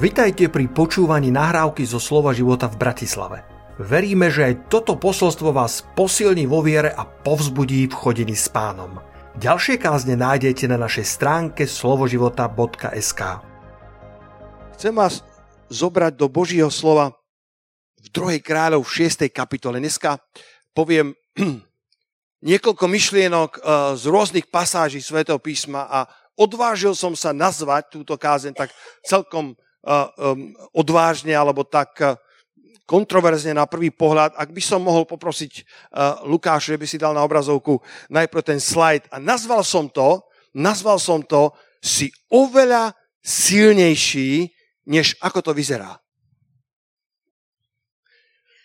[0.00, 3.44] Vitajte pri počúvaní nahrávky zo Slova života v Bratislave.
[3.76, 8.96] Veríme, že aj toto posolstvo vás posilní vo viere a povzbudí v chodení s pánom.
[9.36, 13.20] Ďalšie kázne nájdete na našej stránke slovoživota.sk
[14.80, 15.20] Chcem vás
[15.68, 17.12] zobrať do Božího slova
[18.00, 18.40] v 2.
[18.40, 19.28] kráľov v 6.
[19.28, 19.84] kapitole.
[19.84, 20.16] Dneska
[20.72, 21.12] poviem
[22.48, 23.60] niekoľko myšlienok eh,
[24.00, 26.08] z rôznych pasáží svätého písma a
[26.40, 28.72] odvážil som sa nazvať túto kázeň tak
[29.04, 29.52] celkom
[30.76, 31.96] odvážne alebo tak
[32.90, 34.34] kontroverzne na prvý pohľad.
[34.34, 37.78] Ak by som mohol poprosiť uh, Lukáš, že by si dal na obrazovku
[38.10, 40.26] najprv ten slajd a nazval som to,
[40.58, 42.90] nazval som to si oveľa
[43.22, 44.50] silnejší,
[44.90, 46.02] než ako to vyzerá.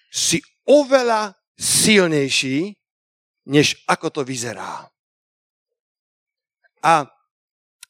[0.10, 2.74] Si oveľa silnejší,
[3.46, 4.90] než ako to vyzerá.
[6.82, 7.05] A,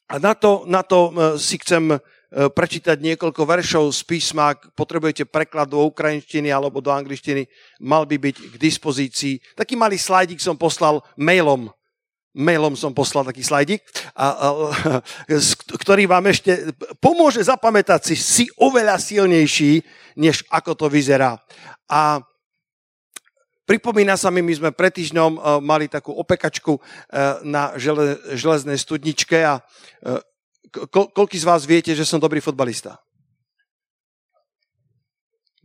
[0.04, 5.30] a na to, na to si chcem E, prečítať niekoľko veršov z písma, ak potrebujete
[5.30, 7.46] preklad do ukrajinštiny alebo do angličtiny,
[7.78, 9.34] mal by byť k dispozícii.
[9.54, 11.70] Taký malý slajdík som poslal mailom.
[12.36, 13.80] Mailom som poslal taký slajdík,
[14.12, 14.48] a, a,
[15.82, 16.68] ktorý vám ešte
[17.00, 19.80] pomôže zapamätať si, si oveľa silnejší,
[20.20, 21.40] než ako to vyzerá.
[21.88, 22.20] A
[23.66, 26.82] Pripomína sa mi, my sme pred týždňom uh, mali takú opekačku uh,
[27.42, 29.58] na žele, železnej studničke a
[30.92, 33.00] ko, koľký z vás viete, že som dobrý fotbalista?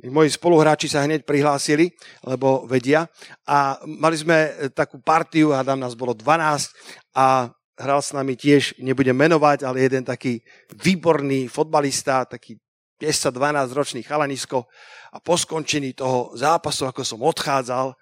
[0.01, 1.93] Moji spoluhráči sa hneď prihlásili,
[2.25, 3.05] lebo vedia.
[3.45, 6.73] A mali sme takú partiu, a tam nás bolo 12
[7.13, 10.41] a hral s nami tiež, nebudem menovať, ale jeden taký
[10.73, 12.57] výborný fotbalista, taký
[12.97, 14.65] 10-12 ročný chalanisko
[15.13, 17.97] a po skončení toho zápasu, ako som odchádzal, eh,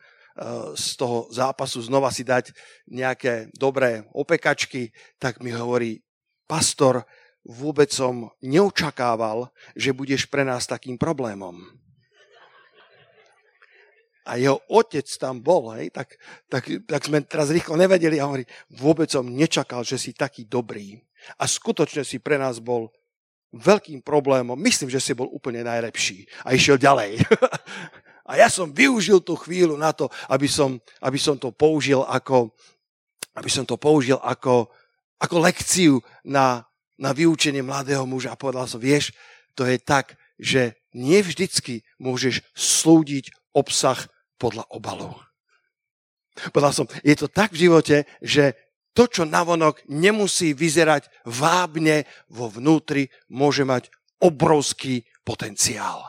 [0.76, 2.52] z toho zápasu znova si dať
[2.92, 6.04] nejaké dobré opekačky, tak mi hovorí,
[6.50, 7.06] pastor,
[7.46, 11.62] vôbec som neočakával, že budeš pre nás takým problémom.
[14.30, 16.18] A jeho otec tam bol, hej, tak,
[16.50, 21.02] tak, tak sme teraz rýchlo nevedeli a hovorí, vôbec som nečakal, že si taký dobrý.
[21.42, 22.94] A skutočne si pre nás bol
[23.50, 24.54] veľkým problémom.
[24.54, 26.30] Myslím, že si bol úplne najlepší.
[26.46, 27.26] A išiel ďalej.
[28.30, 32.54] a ja som využil tú chvíľu na to, aby som, aby som to použil ako,
[33.34, 34.70] aby som to použil ako,
[35.20, 35.94] ako lekciu
[36.24, 36.64] na,
[36.96, 39.12] na vyučenie mladého muža a povedal som, vieš,
[39.54, 44.00] to je tak, že nie vždycky môžeš slúdiť obsah
[44.40, 45.12] podľa obalu.
[46.56, 48.56] Povedal som, je to tak v živote, že
[48.96, 53.92] to, čo navonok nemusí vyzerať vábne, vo vnútri môže mať
[54.24, 56.04] obrovský potenciál.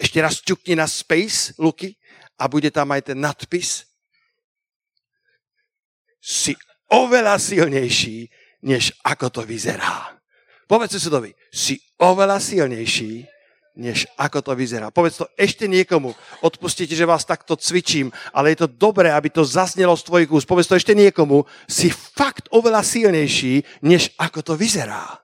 [0.00, 1.92] Ešte raz ťukni na space, Luky,
[2.40, 3.84] a bude tam aj ten nadpis.
[6.24, 6.56] Si
[6.90, 8.28] oveľa silnejší,
[8.66, 10.18] než ako to vyzerá.
[10.66, 13.26] Povedz susedovi, si oveľa silnejší,
[13.80, 14.90] než ako to vyzerá.
[14.90, 16.12] Povedz to ešte niekomu.
[16.42, 20.46] Odpustite, že vás takto cvičím, ale je to dobré, aby to zaznelo z tvojich úst.
[20.46, 21.46] Povedz to ešte niekomu.
[21.70, 25.22] Si fakt oveľa silnejší, než ako to vyzerá.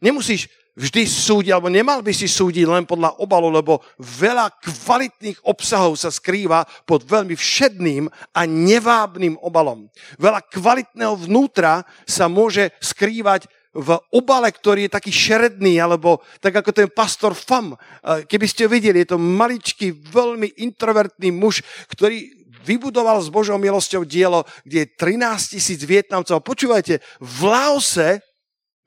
[0.00, 5.96] Nemusíš vždy súdiť, alebo nemal by si súdiť len podľa obalu, lebo veľa kvalitných obsahov
[5.96, 9.88] sa skrýva pod veľmi všedným a nevábnym obalom.
[10.20, 16.72] Veľa kvalitného vnútra sa môže skrývať v obale, ktorý je taký šeredný, alebo tak ako
[16.72, 17.76] ten pastor Fam.
[18.04, 21.60] Keby ste videli, je to maličký, veľmi introvertný muž,
[21.92, 22.24] ktorý
[22.64, 26.40] vybudoval s Božou milosťou dielo, kde je 13 tisíc Vietnamcov.
[26.40, 28.24] Počúvajte, v Laose,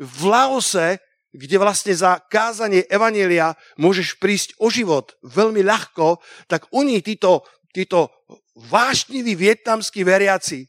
[0.01, 0.97] v Laose
[1.29, 6.17] kde vlastne za kázanie Evanielia môžeš prísť o život veľmi ľahko,
[6.49, 8.09] tak oni, títo, títo
[8.57, 10.65] vášniví vietnamskí veriaci,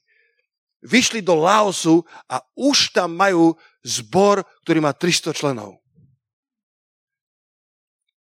[0.85, 5.81] vyšli do Laosu a už tam majú zbor, ktorý má 300 členov.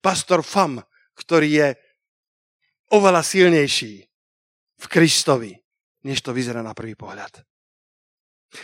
[0.03, 0.83] Pastor Fam,
[1.17, 1.69] ktorý je
[2.93, 4.05] oveľa silnejší
[4.79, 5.55] v Kristovi,
[6.05, 7.41] než to vyzerá na prvý pohľad.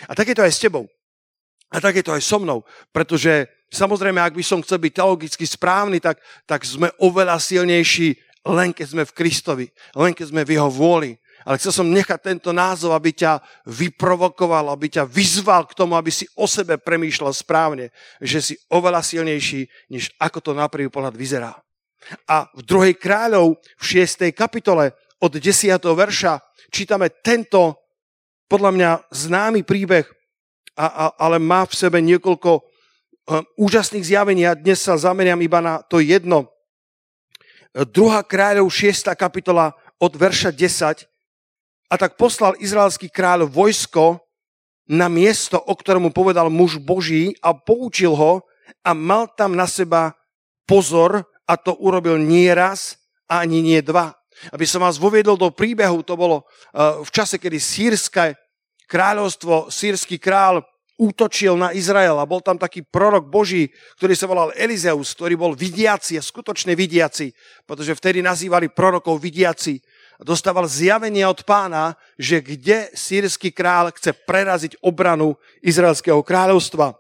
[0.07, 0.87] A tak je to aj s tebou.
[1.71, 5.45] A tak je to aj so mnou, pretože samozrejme, ak by som chcel byť teologicky
[5.47, 10.57] správny, tak, tak sme oveľa silnejší len keď sme v Kristovi, len keď sme v
[10.57, 11.21] Jeho vôli.
[11.45, 16.13] Ale chcel som nechať tento názov, aby ťa vyprovokoval, aby ťa vyzval k tomu, aby
[16.13, 17.89] si o sebe premýšľal správne,
[18.21, 21.57] že si oveľa silnejší, než ako to na prvý pohľad vyzerá.
[22.29, 24.33] A v druhej kráľov, v 6.
[24.37, 25.81] kapitole, od 10.
[25.81, 26.41] verša,
[26.73, 27.77] čítame tento,
[28.49, 30.09] podľa mňa, známy príbeh
[30.77, 32.70] a, a, ale má v sebe niekoľko
[33.55, 36.51] úžasných zjavení a dnes sa zameriam iba na to jedno.
[37.95, 39.15] Druhá kráľov 6.
[39.15, 39.71] kapitola
[40.03, 41.07] od verša 10.
[41.91, 44.19] A tak poslal izraelský kráľ vojsko
[44.91, 48.43] na miesto, o ktorom mu povedal muž Boží a poučil ho
[48.83, 50.19] a mal tam na seba
[50.67, 52.99] pozor a to urobil nie raz
[53.31, 54.15] ani nie dva.
[54.51, 58.35] Aby som vás voviedol do príbehu, to bolo uh, v čase, kedy sírske
[58.91, 60.67] kráľovstvo, sírsky král
[61.01, 65.57] útočil na Izrael a bol tam taký prorok Boží, ktorý sa volal Elizeus, ktorý bol
[65.57, 67.33] vidiaci a skutočne vidiaci,
[67.65, 69.81] pretože vtedy nazývali prorokov vidiaci.
[70.21, 77.00] Dostával zjavenie od pána, že kde sírsky král chce preraziť obranu izraelského kráľovstva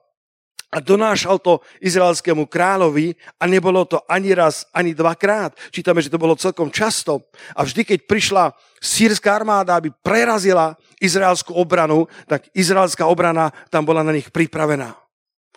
[0.70, 5.58] a donášal to izraelskému kráľovi a nebolo to ani raz, ani dvakrát.
[5.74, 7.26] Čítame, že to bolo celkom často.
[7.58, 8.44] A vždy, keď prišla
[8.78, 14.94] sírska armáda, aby prerazila izraelskú obranu, tak izraelská obrana tam bola na nich pripravená.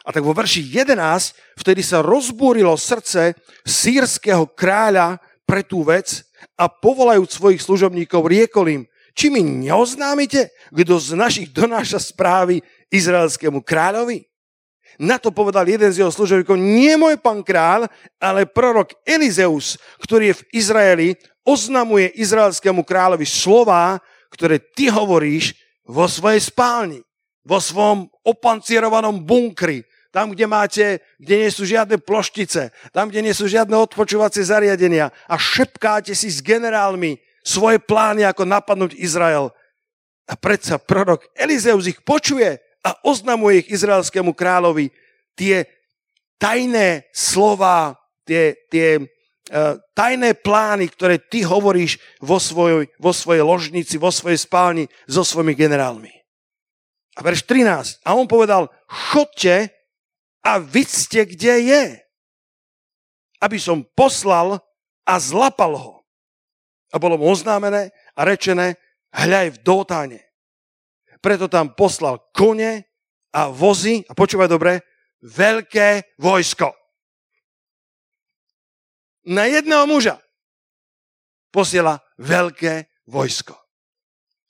[0.04, 0.98] A tak vo verši 11,
[1.62, 6.25] vtedy sa rozbúrilo srdce sírskeho kráľa pre tú vec
[6.57, 8.83] a povolajúc svojich služobníkov riekol im,
[9.13, 14.33] či mi neoznámite, kto z našich donáša správy izraelskému kráľovi?
[15.01, 17.90] Na to povedal jeden z jeho služobníkov, nie môj pán král,
[18.22, 21.07] ale prorok Elizeus, ktorý je v Izraeli,
[21.44, 24.00] oznamuje izraelskému kráľovi slova,
[24.31, 25.54] ktoré ty hovoríš
[25.84, 27.00] vo svojej spálni,
[27.44, 30.86] vo svojom opancierovanom bunkri, tam, kde máte,
[31.18, 36.30] kde nie sú žiadne ploštice, tam, kde nie sú žiadne odpočúvacie zariadenia a šepkáte si
[36.30, 39.50] s generálmi svoje plány, ako napadnúť Izrael.
[40.30, 44.92] A predsa prorok Elizeus ich počuje a oznamuje ich izraelskému kráľovi
[45.40, 45.64] tie
[46.36, 47.96] tajné slova,
[48.28, 54.44] tie, tie uh, tajné plány, ktoré ty hovoríš vo svojej, vo svojej ložnici, vo svojej
[54.44, 56.12] spálni so svojimi generálmi.
[57.16, 58.04] A verš 13.
[58.04, 59.72] A on povedal, chodte
[60.44, 61.86] a vidzte, kde je.
[63.40, 64.60] Aby som poslal
[65.08, 65.96] a zlapal ho.
[66.92, 68.76] A bolo mu oznámené a rečené,
[69.14, 70.33] hľaj v Dótáne
[71.24, 72.84] preto tam poslal kone
[73.31, 74.84] a vozy, a počúvaj dobre,
[75.24, 76.75] veľké vojsko.
[79.31, 80.20] Na jedného muža
[81.48, 83.56] posiela veľké vojsko.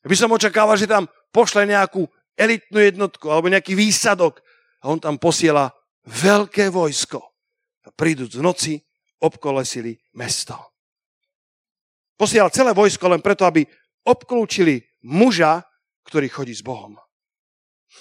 [0.02, 4.42] By som očakával, že tam pošle nejakú elitnú jednotku alebo nejaký výsadok
[4.82, 5.70] a on tam posiela
[6.10, 7.22] veľké vojsko.
[7.86, 8.74] A prídu v noci,
[9.22, 10.58] obkolesili mesto.
[12.20, 13.64] Posiela celé vojsko len preto, aby
[14.04, 15.64] obklúčili muža,
[16.08, 17.00] ktorý chodí s Bohom.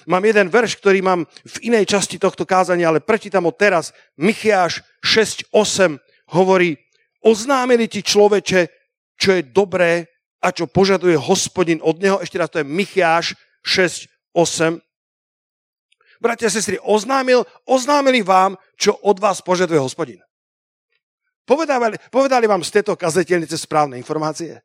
[0.09, 3.93] Mám jeden verš, ktorý mám v inej časti tohto kázania, ale prečítam ho teraz.
[4.17, 6.01] Michiáš 6.8
[6.33, 6.81] hovorí,
[7.21, 8.61] oznámili ti človeče,
[9.21, 10.09] čo je dobré
[10.43, 12.19] a čo požaduje hospodin od neho.
[12.19, 14.81] Ešte raz, to je Michiáš 6.8.
[16.23, 20.23] Bratia a sestry, oznámil, oznámili vám, čo od vás požaduje hospodin.
[21.43, 24.63] Povedali, povedali vám z tejto kazetelnice správne informácie?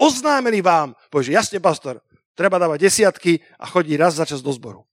[0.00, 2.00] Oznámili vám, povedže jasne, pastor,
[2.32, 4.88] treba dávať desiatky a chodiť raz za čas do zboru.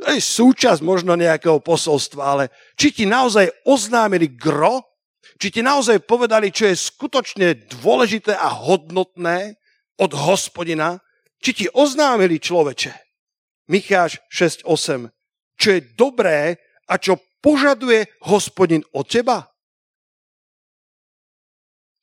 [0.00, 2.44] To je súčasť možno nejakého posolstva, ale
[2.78, 4.80] či ti naozaj oznámili gro,
[5.36, 9.60] či ti naozaj povedali, čo je skutočne dôležité a hodnotné
[10.00, 11.02] od hospodina,
[11.42, 12.92] či ti oznámili človeče,
[13.68, 15.12] Micháš 6.8,
[15.60, 16.56] čo je dobré
[16.88, 19.44] a čo požaduje hospodin od teba?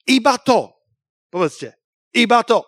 [0.05, 0.76] Iba to,
[1.27, 1.75] Povedzte,
[2.15, 2.63] iba to.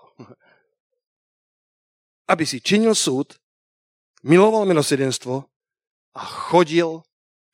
[2.29, 3.33] Aby si činil súd,
[4.28, 5.35] miloval milosedenstvo
[6.13, 7.01] a chodil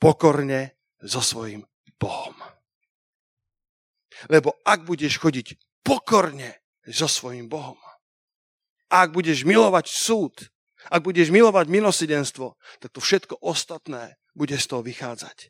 [0.02, 1.64] pokorne so svojím
[1.96, 2.36] Bohom.
[4.28, 7.80] Lebo ak budeš chodiť pokorne so svojím Bohom,
[8.90, 10.34] ak budeš milovať súd,
[10.90, 15.50] ak budeš milovať milosedenstvo, tak to všetko ostatné bude z toho vychádzať.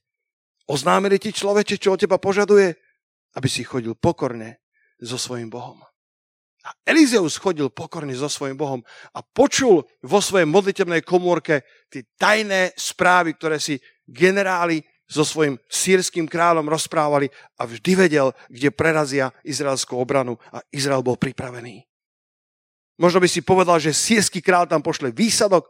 [0.65, 2.73] Oznámili ti človeče, čo od teba požaduje?
[3.35, 4.64] Aby si chodil pokorne
[5.01, 5.79] so svojím Bohom.
[6.65, 8.81] A Elizeus chodil pokorne so svojím Bohom
[9.13, 11.61] a počul vo svojej modlitebnej komórke
[11.93, 13.77] tie tajné správy, ktoré si
[14.09, 17.29] generáli so svojím sírským kráľom rozprávali
[17.61, 21.85] a vždy vedel, kde prerazia izraelskú obranu a Izrael bol pripravený.
[22.97, 25.69] Možno by si povedal, že sírsky král tam pošle výsadok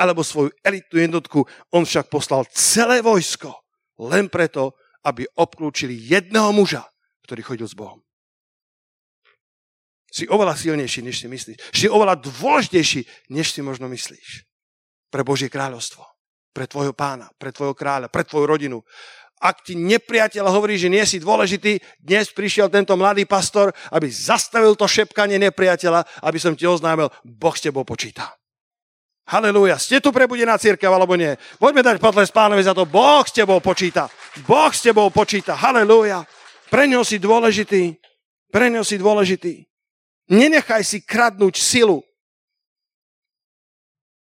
[0.00, 1.44] alebo svoju elitnú jednotku,
[1.76, 3.52] on však poslal celé vojsko
[4.00, 4.72] len preto,
[5.04, 6.88] aby obklúčili jedného muža,
[7.28, 8.00] ktorý chodil s Bohom.
[10.10, 11.56] Si oveľa silnejší, než si myslíš.
[11.70, 14.42] Si oveľa dôležitejší, než si možno myslíš.
[15.10, 16.02] Pre Božie kráľovstvo.
[16.50, 18.82] Pre tvojho pána, pre tvojho kráľa, pre tvoju rodinu.
[19.40, 24.74] Ak ti nepriateľ hovorí, že nie si dôležitý, dnes prišiel tento mladý pastor, aby zastavil
[24.74, 28.34] to šepkanie nepriateľa, aby som ti oznámil, Boh s tebou počíta.
[29.30, 29.78] Halelúja.
[29.78, 31.38] Ste tu prebudená církev, alebo nie?
[31.56, 32.82] Poďme dať potles pánovi za to.
[32.82, 34.10] Boh s tebou počíta.
[34.42, 35.54] Boh s tebou počíta.
[35.54, 36.26] Halelúja.
[36.66, 37.94] Pre ňo si dôležitý.
[38.50, 39.69] Pre ňo si dôležitý.
[40.30, 42.06] Nenechaj si kradnúť silu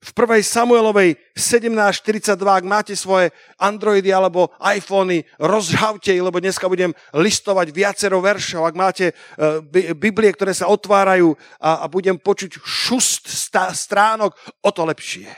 [0.05, 7.73] v prvej Samuelovej 17.42, ak máte svoje Androidy alebo iPhony, rozžhavte, lebo dneska budem listovať
[7.73, 8.69] viacero veršov.
[8.69, 9.65] Ak máte uh,
[9.97, 13.25] Biblie, ktoré sa otvárajú a, budem počuť šust
[13.73, 15.33] stránok, o to lepšie.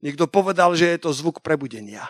[0.00, 2.08] Niekto povedal, že je to zvuk prebudenia.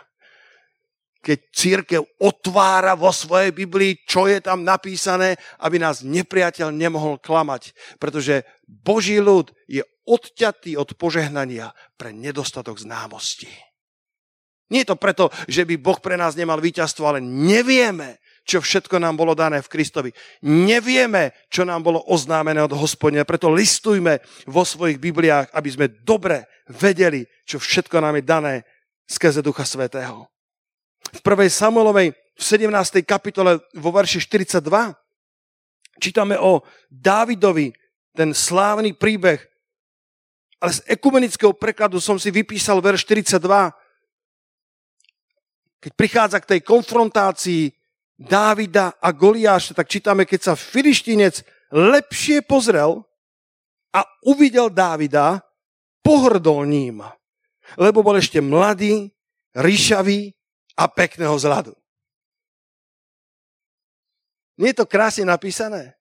[1.27, 7.75] Keď církev otvára vo svojej Biblii, čo je tam napísané, aby nás nepriateľ nemohol klamať.
[7.99, 13.51] Pretože Boží ľud je odťatý od požehnania pre nedostatok známosti.
[14.71, 19.03] Nie je to preto, že by Boh pre nás nemal víťazstvo, ale nevieme, čo všetko
[19.03, 20.11] nám bolo dané v Kristovi.
[20.47, 26.47] Nevieme, čo nám bolo oznámené od hospodina, preto listujme vo svojich Bibliách, aby sme dobre
[26.71, 28.55] vedeli, čo všetko nám je dané
[29.11, 30.31] skrze Ducha Svetého.
[31.13, 31.51] V 1.
[31.53, 33.03] Samuelovej v 17.
[33.07, 34.61] kapitole vo verši 42
[36.01, 37.73] čítame o Dávidovi,
[38.17, 39.41] ten slávny príbeh,
[40.61, 43.73] ale z ekumenického prekladu som si vypísal verš 42,
[45.85, 47.63] keď prichádza k tej konfrontácii
[48.17, 53.05] Dávida a Goliáša, tak čítame, keď sa filištínec lepšie pozrel
[53.93, 55.45] a uvidel Dávida,
[56.01, 57.05] pohrdol ním,
[57.77, 59.13] lebo bol ešte mladý,
[59.53, 60.33] ríšavý
[60.77, 61.73] a pekného zladu.
[64.57, 65.97] Nie je to krásne napísané?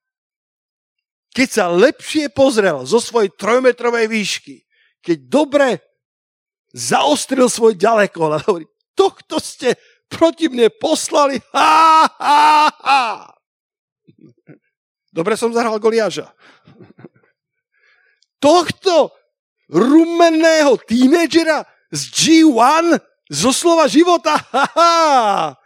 [1.36, 4.64] keď sa lepšie pozrel zo svojej trojmetrovej výšky,
[5.04, 5.68] keď dobre
[6.72, 8.64] zaostril svoj ďaleko a hovorí,
[8.96, 9.76] tohto ste
[10.08, 13.04] proti mne poslali, ha, ha, ha.
[15.12, 16.32] Dobre som zahral Goliáža.
[18.40, 19.12] Tohto
[19.68, 22.96] rumeného tínedžera z G1
[23.30, 24.38] zo slova života.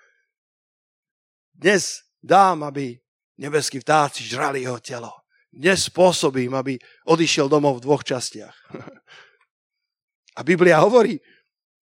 [1.60, 2.96] Dnes dám, aby
[3.39, 5.20] nebeskí vtáci žrali jeho telo
[5.56, 6.78] nespôsobím, aby
[7.10, 8.56] odišiel domov v dvoch častiach.
[10.39, 11.20] A Biblia hovorí,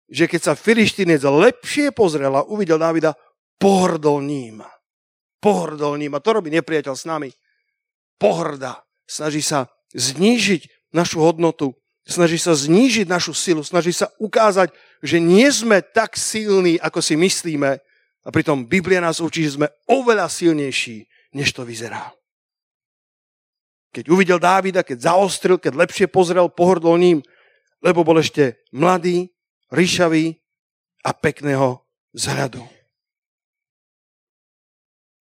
[0.07, 3.11] že keď sa filištinec lepšie pozrel a uvidel Davida,
[3.59, 4.63] pohrdol ním.
[5.43, 6.15] Pohrdol ním.
[6.15, 7.27] A to robí nepriateľ s nami.
[8.15, 8.87] Pohrda.
[9.03, 11.75] Snaží sa znížiť našu hodnotu.
[12.07, 13.67] Snaží sa znížiť našu silu.
[13.67, 14.71] Snaží sa ukázať,
[15.03, 17.77] že nie sme tak silní, ako si myslíme.
[18.25, 22.11] A pritom Biblia nás učí, že sme oveľa silnejší, než to vyzerá.
[23.95, 27.19] Keď uvidel Dávida, keď zaostril, keď lepšie pozrel, pohrdol ním,
[27.81, 29.31] lebo bol ešte mladý,
[29.71, 30.37] ríšavý
[31.05, 31.81] a pekného
[32.13, 32.61] zhľadu.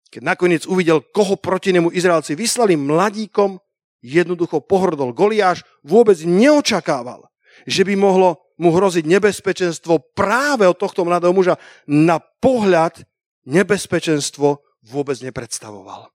[0.08, 3.60] Keď nakoniec uvidel, koho proti nemu Izraelci vyslali mladíkom,
[4.00, 5.12] jednoducho pohrdol.
[5.12, 7.26] Goliáš vôbec neočakával,
[7.66, 11.54] že by mohlo mu hroziť nebezpečenstvo práve od tohto mladého muža.
[11.86, 13.06] Na pohľad
[13.46, 16.10] nebezpečenstvo vôbec nepredstavoval.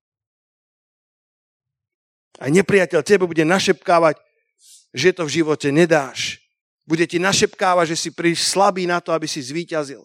[2.43, 4.19] A nepriateľ tebe bude našepkávať,
[4.93, 6.43] že to v živote nedáš.
[6.83, 10.03] Bude ti našepkávať, že si príliš slabý na to, aby si zvíťazil.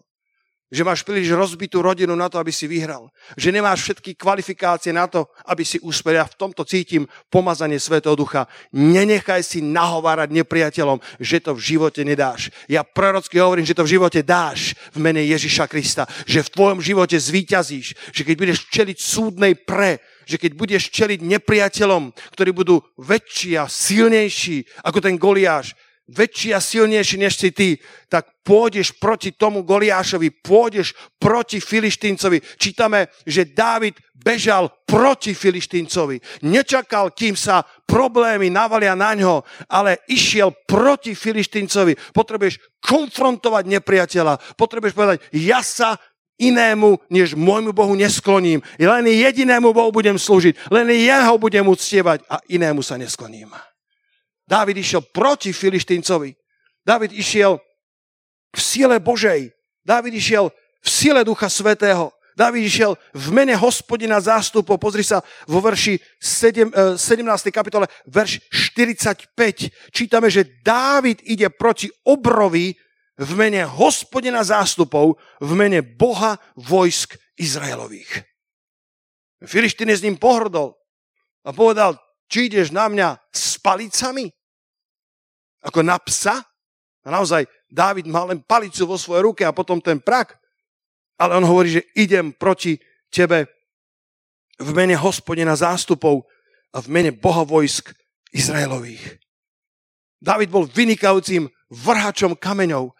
[0.69, 3.09] Že máš príliš rozbitú rodinu na to, aby si vyhral.
[3.41, 6.21] Že nemáš všetky kvalifikácie na to, aby si úspel.
[6.21, 8.45] Ja v tomto cítim pomazanie Svetého Ducha.
[8.77, 12.53] Nenechaj si nahovárať nepriateľom, že to v živote nedáš.
[12.69, 16.05] Ja prorocky hovorím, že to v živote dáš v mene Ježiša Krista.
[16.29, 18.13] Že v tvojom živote zvíťazíš.
[18.13, 23.65] Že keď budeš čeliť súdnej pre, že keď budeš čeliť nepriateľom, ktorí budú väčší a
[23.65, 25.73] silnejší ako ten Goliáš,
[26.09, 27.77] väčší a silnejší než si ty,
[28.09, 32.41] tak pôjdeš proti tomu Goliášovi, pôjdeš proti Filištíncovi.
[32.57, 36.49] Čítame, že Dávid bežal proti Filištíncovi.
[36.49, 42.17] Nečakal, kým sa problémy navalia na ňo, ale išiel proti Filištíncovi.
[42.17, 44.41] Potrebuješ konfrontovať nepriateľa.
[44.57, 46.01] Potrebuješ povedať, ja sa
[46.41, 48.65] inému, než môjmu Bohu neskloním.
[48.79, 50.71] Len jedinému Bohu budem slúžiť.
[50.71, 53.53] Len jeho budem uctievať a inému sa neskloním.
[54.49, 56.33] Dávid išiel proti Filištíncovi.
[56.87, 57.61] Dávid išiel
[58.57, 59.53] v sile Božej.
[59.85, 60.49] Dávid išiel
[60.81, 62.13] v sile Ducha Svetého.
[62.33, 64.81] Dávid išiel v mene hospodina zástupov.
[64.81, 67.51] Pozri sa vo verši 7, 17.
[67.51, 69.69] Eh, kapitole, verš 45.
[69.93, 72.73] Čítame, že Dávid ide proti obrovi
[73.19, 78.23] v mene hospodina zástupov, v mene Boha vojsk Izraelových.
[79.43, 80.79] Filištín s ním pohrdol
[81.43, 81.99] a povedal,
[82.31, 84.38] či ideš na mňa s palicami?
[85.65, 86.45] Ako na psa?
[87.03, 90.37] A naozaj, Dávid mal len palicu vo svojej ruke a potom ten prak.
[91.19, 92.79] Ale on hovorí, že idem proti
[93.11, 93.49] tebe
[94.59, 96.27] v mene hospodina zástupov
[96.75, 97.91] a v mene Boha vojsk
[98.33, 99.19] Izraelových.
[100.19, 102.91] David bol vynikajúcim vrhačom kameňov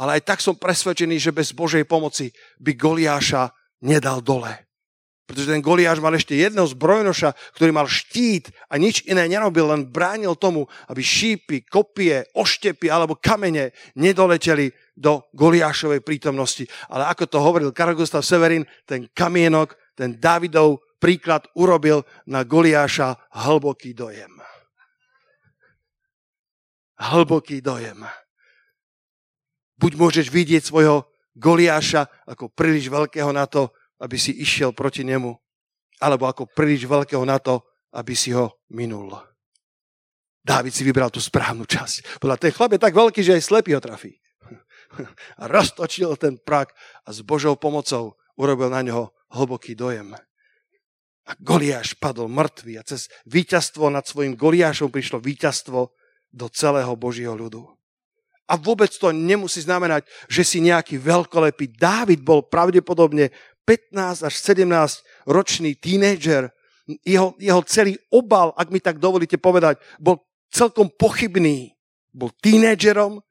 [0.00, 3.52] ale aj tak som presvedčený, že bez Božej pomoci by Goliáša
[3.84, 4.69] nedal dole.
[5.30, 9.86] Pretože ten Goliáš mal ešte jedného zbrojnoša, ktorý mal štít a nič iné nerobil, len
[9.86, 16.66] bránil tomu, aby šípy, kopie, oštepy alebo kamene nedoleteli do Goliášovej prítomnosti.
[16.90, 23.14] Ale ako to hovoril Karol Gustav Severin, ten kamienok, ten Davidov príklad urobil na Goliáša
[23.30, 24.34] hlboký dojem.
[26.98, 28.02] Hlboký dojem.
[29.78, 31.06] Buď môžeš vidieť svojho
[31.38, 33.70] Goliáša ako príliš veľkého na to,
[34.00, 35.36] aby si išiel proti nemu,
[36.00, 37.60] alebo ako príliš veľkého na to,
[37.92, 39.12] aby si ho minul.
[40.40, 42.16] Dávid si vybral tú správnu časť.
[42.16, 44.16] Podľa ten chlap je tak veľký, že aj slepý ho trafí.
[45.36, 46.72] A roztočil ten prak
[47.04, 50.16] a s Božou pomocou urobil na neho hlboký dojem.
[51.28, 55.92] A Goliáš padol mŕtvý a cez víťazstvo nad svojim Goliášom prišlo víťazstvo
[56.32, 57.68] do celého Božieho ľudu.
[58.50, 61.70] A vôbec to nemusí znamenať, že si nejaký veľkolepý.
[61.78, 63.30] Dávid bol pravdepodobne
[63.70, 64.66] 15 až 17
[65.30, 66.50] ročný tínedžer.
[67.06, 70.18] Jeho, jeho celý obal, ak mi tak dovolíte povedať, bol
[70.50, 71.70] celkom pochybný.
[72.10, 73.22] Bol tínedžerom,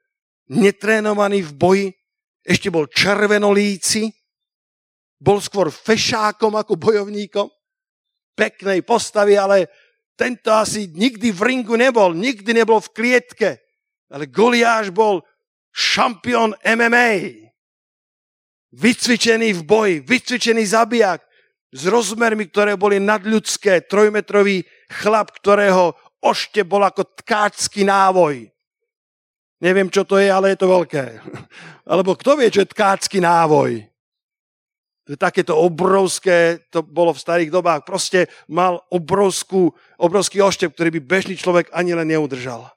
[0.48, 1.88] netrénovaný v boji,
[2.39, 4.15] ešte bol červenolíci,
[5.19, 7.51] bol skôr fešákom ako bojovníkom,
[8.31, 9.67] peknej postavy, ale
[10.15, 13.60] tento asi nikdy v ringu nebol, nikdy nebol v klietke.
[14.08, 15.19] Ale Goliáš bol
[15.75, 17.49] šampión MMA.
[18.70, 21.26] Vycvičený v boji, vycvičený zabijak
[21.74, 28.50] s rozmermi, ktoré boli nadľudské, trojmetrový chlap, ktorého ošte bol ako tkáčský návoj.
[29.60, 31.04] Neviem, čo to je, ale je to veľké.
[31.92, 33.90] Alebo kto vie, čo je tkáčský návoj?
[35.18, 41.34] takéto obrovské, to bolo v starých dobách, proste mal obrovskú, obrovský oštep, ktorý by bežný
[41.34, 42.70] človek ani len neudržal.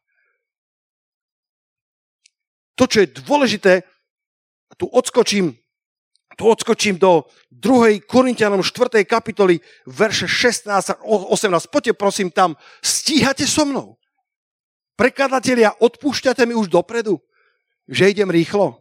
[2.80, 3.84] To, čo je dôležité,
[4.80, 5.52] tu odskočím,
[6.40, 8.00] odskočím do 2.
[8.08, 9.04] Korintianom 4.
[9.04, 11.66] kapitoly, verše 16 a 18.
[11.68, 14.00] Poďte prosím tam, stíhate so mnou.
[14.96, 17.20] Prekladatelia, odpúšťate mi už dopredu,
[17.88, 18.80] že idem rýchlo.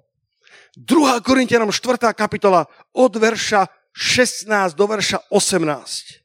[0.78, 1.20] 2.
[1.20, 2.16] Korintianom 4.
[2.16, 2.64] kapitola
[2.96, 6.22] od verša 16 do verša 18.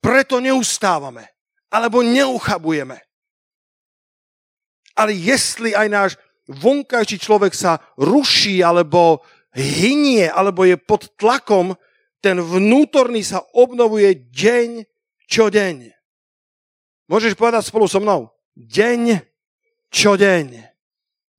[0.00, 1.28] Preto neustávame,
[1.68, 3.02] alebo neuchabujeme.
[4.96, 6.12] Ale jestli aj náš
[6.50, 9.22] vonkajší človek sa ruší, alebo
[9.54, 11.74] hynie, alebo je pod tlakom,
[12.22, 14.84] ten vnútorný sa obnovuje deň
[15.26, 15.90] čo deň.
[17.06, 18.34] Môžeš povedať spolu so mnou?
[18.56, 19.22] Deň
[19.90, 20.76] čo deň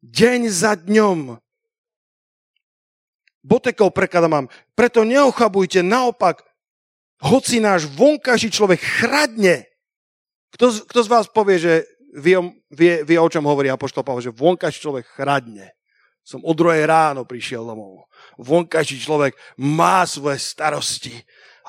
[0.03, 1.35] deň za dňom.
[3.47, 4.51] Botekov preklada mám.
[4.75, 6.43] Preto neochabujte, naopak,
[7.23, 9.65] hoci náš vonkajší človek chradne.
[10.51, 11.73] Kto, kto z vás povie, že
[12.17, 12.37] vie,
[12.73, 15.77] vie, vie o čom hovorí Apoštol Pavel, že vonkajší človek chradne.
[16.25, 18.11] Som o druhej ráno prišiel domov.
[18.35, 21.15] Vonkajší človek má svoje starosti,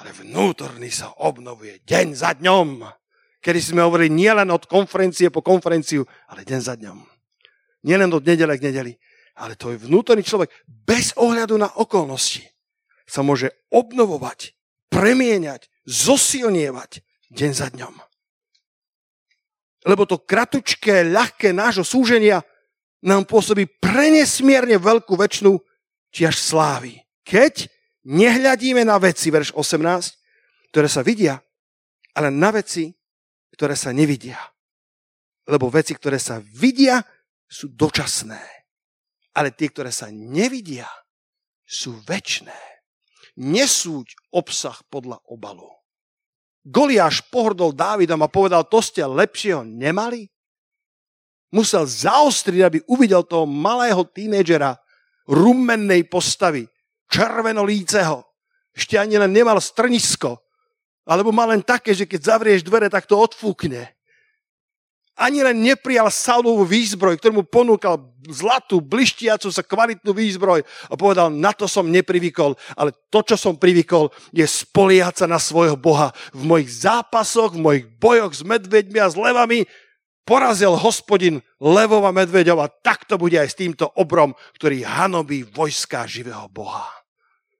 [0.03, 2.83] ale vnútorný sa obnovuje deň za dňom.
[3.39, 6.99] Kedy sme hovorili nielen od konferencie po konferenciu, ale deň za dňom.
[7.87, 8.99] Nielen od nedele k nedeli.
[9.39, 12.43] Ale to je vnútorný človek bez ohľadu na okolnosti.
[13.07, 14.59] Sa môže obnovovať,
[14.91, 18.08] premieňať, zosilnievať deň za dňom.
[19.89, 22.45] Lebo to kratučké, ľahké nášho súženia
[23.01, 25.57] nám pôsobí prenesmierne veľkú väčšinu
[26.13, 27.01] či až slávy.
[27.25, 27.73] Keď
[28.05, 31.41] nehľadíme na veci, verš 18, ktoré sa vidia,
[32.13, 32.93] ale na veci,
[33.57, 34.37] ktoré sa nevidia.
[35.49, 37.01] Lebo veci, ktoré sa vidia,
[37.49, 38.45] sú dočasné.
[39.33, 40.85] Ale tie, ktoré sa nevidia,
[41.65, 42.57] sú väčné.
[43.39, 45.78] Nesúď obsah podľa obalu.
[46.69, 50.29] Goliáš pohrdol Dávidom a povedal, to ste lepšieho nemali?
[51.49, 54.77] Musel zaostriť, aby uvidel toho malého tínedžera
[55.25, 56.69] rumennej postavy,
[57.09, 58.21] červenolíceho.
[58.77, 60.45] Ešte ani len nemal strnisko,
[61.09, 63.98] alebo mal len také, že keď zavrieš dvere, tak to odfúkne
[65.19, 67.99] ani len neprijal Saulovú výzbroj, ktorý ponúkal
[68.31, 73.59] zlatú, blištiacu sa kvalitnú výzbroj a povedal, na to som neprivykol, ale to, čo som
[73.59, 76.15] privykol, je spoliehať sa na svojho Boha.
[76.31, 79.67] V mojich zápasoch, v mojich bojoch s medveďmi a s levami
[80.23, 85.43] porazil hospodin levov a medveďov a tak to bude aj s týmto obrom, ktorý hanobí
[85.43, 86.87] vojska živého Boha.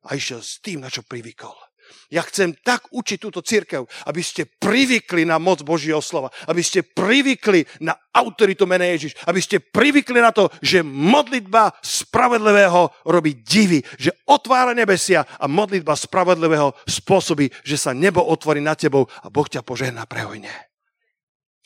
[0.07, 1.68] A išiel s tým, na čo privykol.
[2.09, 6.81] Ja chcem tak učiť túto církev, aby ste privykli na moc Božieho slova, aby ste
[6.81, 13.85] privykli na autoritu mene Ježiš, aby ste privykli na to, že modlitba spravedlivého robí divy,
[14.01, 19.45] že otvára nebesia a modlitba spravedlivého spôsobí, že sa nebo otvorí nad tebou a Boh
[19.45, 20.51] ťa požehná prehojne.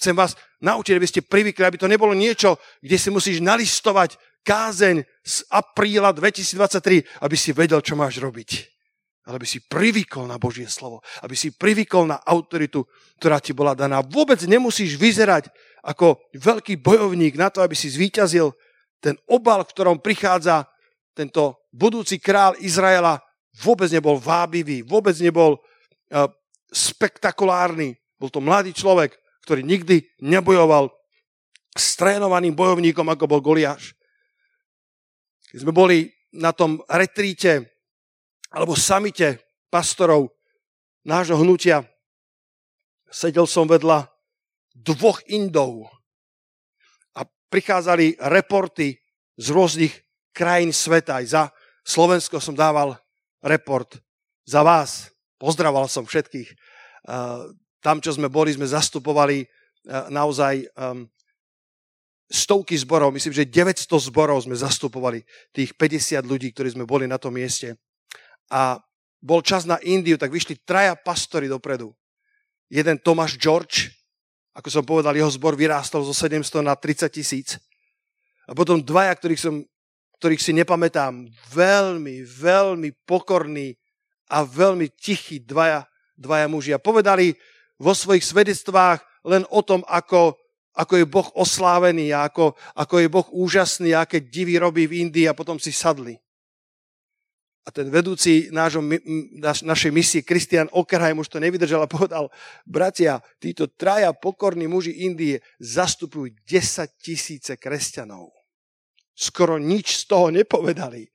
[0.03, 5.07] Chcem vás naučiť, aby ste privykli, aby to nebolo niečo, kde si musíš nalistovať kázeň
[5.23, 8.72] z apríla 2023, aby si vedel, čo máš robiť
[9.23, 12.83] ale aby si privykol na Božie slovo, aby si privykol na autoritu,
[13.23, 14.03] ktorá ti bola daná.
[14.03, 15.47] Vôbec nemusíš vyzerať
[15.83, 18.51] ako veľký bojovník na to, aby si zvíťazil
[19.03, 20.67] ten obal, v ktorom prichádza
[21.15, 23.19] tento budúci král Izraela,
[23.63, 26.27] vôbec nebol vábivý, vôbec nebol uh,
[26.73, 27.99] spektakulárny.
[28.17, 30.89] Bol to mladý človek, ktorý nikdy nebojoval
[31.75, 33.93] s trénovaným bojovníkom, ako bol Goliáš.
[35.53, 37.72] Keď sme boli na tom retríte
[38.53, 39.41] alebo samite
[39.73, 40.29] pastorov
[41.09, 41.89] nášho hnutia
[43.09, 44.09] sedel som vedľa
[44.73, 45.89] dvoch Indov
[47.17, 48.97] a prichádzali reporty
[49.37, 49.93] z rôznych
[50.33, 51.21] krajín sveta.
[51.21, 51.43] Aj za
[51.85, 52.97] Slovensko som dával
[53.45, 54.01] report
[54.49, 55.13] za vás.
[55.37, 56.49] Pozdraval som všetkých.
[57.83, 59.45] Tam, čo sme boli, sme zastupovali
[60.09, 60.65] naozaj
[62.33, 65.21] stovky zborov, myslím, že 900 zborov sme zastupovali,
[65.53, 67.77] tých 50 ľudí, ktorí sme boli na tom mieste
[68.53, 68.77] a
[69.23, 71.97] bol čas na Indiu, tak vyšli traja pastori dopredu.
[72.69, 73.89] Jeden Tomáš George,
[74.53, 77.57] ako som povedal, jeho zbor vyrástol zo 700 na 30 tisíc.
[78.45, 79.55] A potom dvaja, ktorých, som,
[80.21, 83.79] ktorých si nepamätám, veľmi, veľmi pokorní
[84.29, 85.89] a veľmi tichí dvaja,
[86.19, 86.71] dvaja muži.
[86.77, 87.33] A povedali
[87.81, 90.35] vo svojich svedectvách len o tom, ako,
[90.75, 95.07] ako je Boh oslávený a ako, ako je Boh úžasný a aké divy robí v
[95.07, 96.19] Indii a potom si sadli.
[97.63, 98.83] A ten vedúci nášho,
[99.39, 102.27] naš, našej misie, Kristian Okerheim, už to nevydržal a povedal,
[102.67, 108.35] bratia, títo traja pokorní muži Indie zastupujú 10 tisíce kresťanov.
[109.15, 111.07] Skoro nič z toho nepovedali,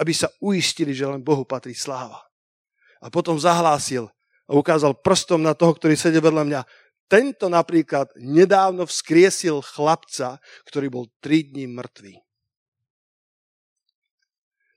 [0.00, 2.24] aby sa uistili, že len Bohu patrí sláva.
[3.04, 4.08] A potom zahlásil
[4.48, 6.60] a ukázal prstom na toho, ktorý sedel vedľa mňa.
[7.12, 12.29] Tento napríklad nedávno vzkriesil chlapca, ktorý bol 3 dní mŕtvý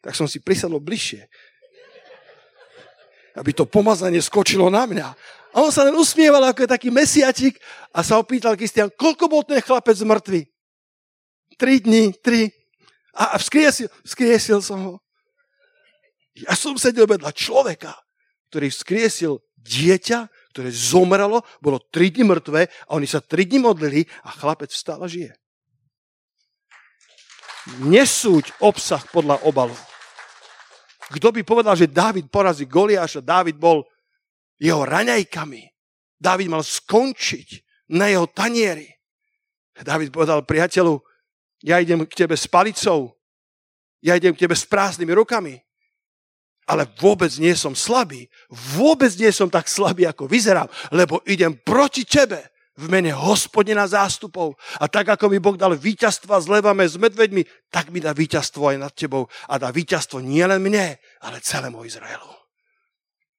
[0.03, 1.23] tak som si prisadol bližšie.
[3.39, 5.07] Aby to pomazanie skočilo na mňa.
[5.55, 7.55] A on sa len usmieval ako taký mesiačik
[7.95, 10.43] a sa opýtal Kristian, koľko bol ten chlapec mŕtvy?
[11.55, 12.51] Tri dni, tri.
[13.15, 14.95] A vzkriesil, vzkriesil som ho.
[16.33, 17.93] Ja som sedel vedľa človeka,
[18.49, 24.03] ktorý vzkriesil dieťa, ktoré zomrelo, bolo tri dni mŕtve a oni sa tri dni modlili
[24.25, 25.37] a chlapec vstal a žije.
[27.85, 29.77] Nesúď obsah podľa obalu.
[31.11, 33.83] Kto by povedal, že Dávid porazí Goliáša, Dávid bol
[34.61, 35.67] jeho raňajkami.
[36.15, 37.47] Dávid mal skončiť
[37.91, 38.87] na jeho tanieri.
[39.75, 41.01] Dávid povedal priateľu,
[41.65, 43.17] ja idem k tebe s palicou,
[44.03, 45.55] ja idem k tebe s prázdnymi rukami,
[46.69, 48.29] ale vôbec nie som slabý,
[48.77, 54.57] vôbec nie som tak slabý, ako vyzerám, lebo idem proti tebe v mene hospodina zástupov.
[54.81, 58.73] A tak, ako mi Boh dal víťazstva s levami, s medveďmi, tak mi dá víťazstvo
[58.73, 59.29] aj nad tebou.
[59.49, 62.29] A dá víťazstvo nielen mne, ale celému Izraelu.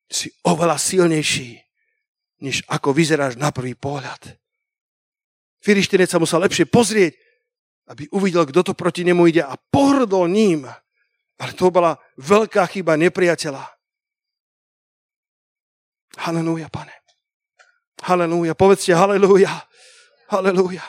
[0.07, 1.59] Si oveľa silnejší,
[2.47, 4.39] než ako vyzeráš na prvý pohľad.
[5.65, 7.19] Filištinec sa musel lepšie pozrieť,
[7.91, 10.69] aby uvidel, kto to proti nemu ide a pohrdol ním.
[11.41, 13.65] Ale to bola veľká chyba nepriateľa.
[16.23, 17.04] Halelúja, pane.
[18.03, 18.59] Halelúja.
[18.59, 19.53] Povedzte halelúja.
[20.33, 20.83] Halelúja.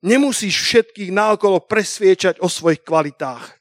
[0.00, 3.60] Nemusíš všetkých naokolo presviečať o svojich kvalitách.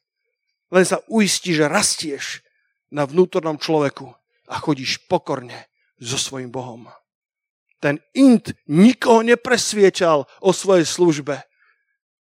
[0.72, 2.40] Len sa uistí, že rastieš
[2.90, 4.08] na vnútornom človeku
[4.48, 5.68] a chodíš pokorne
[6.00, 6.88] so svojim Bohom.
[7.84, 11.36] Ten int nikoho nepresviečal o svojej službe.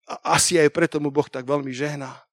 [0.09, 2.23] A asi aj preto mu Boh tak veľmi žehná.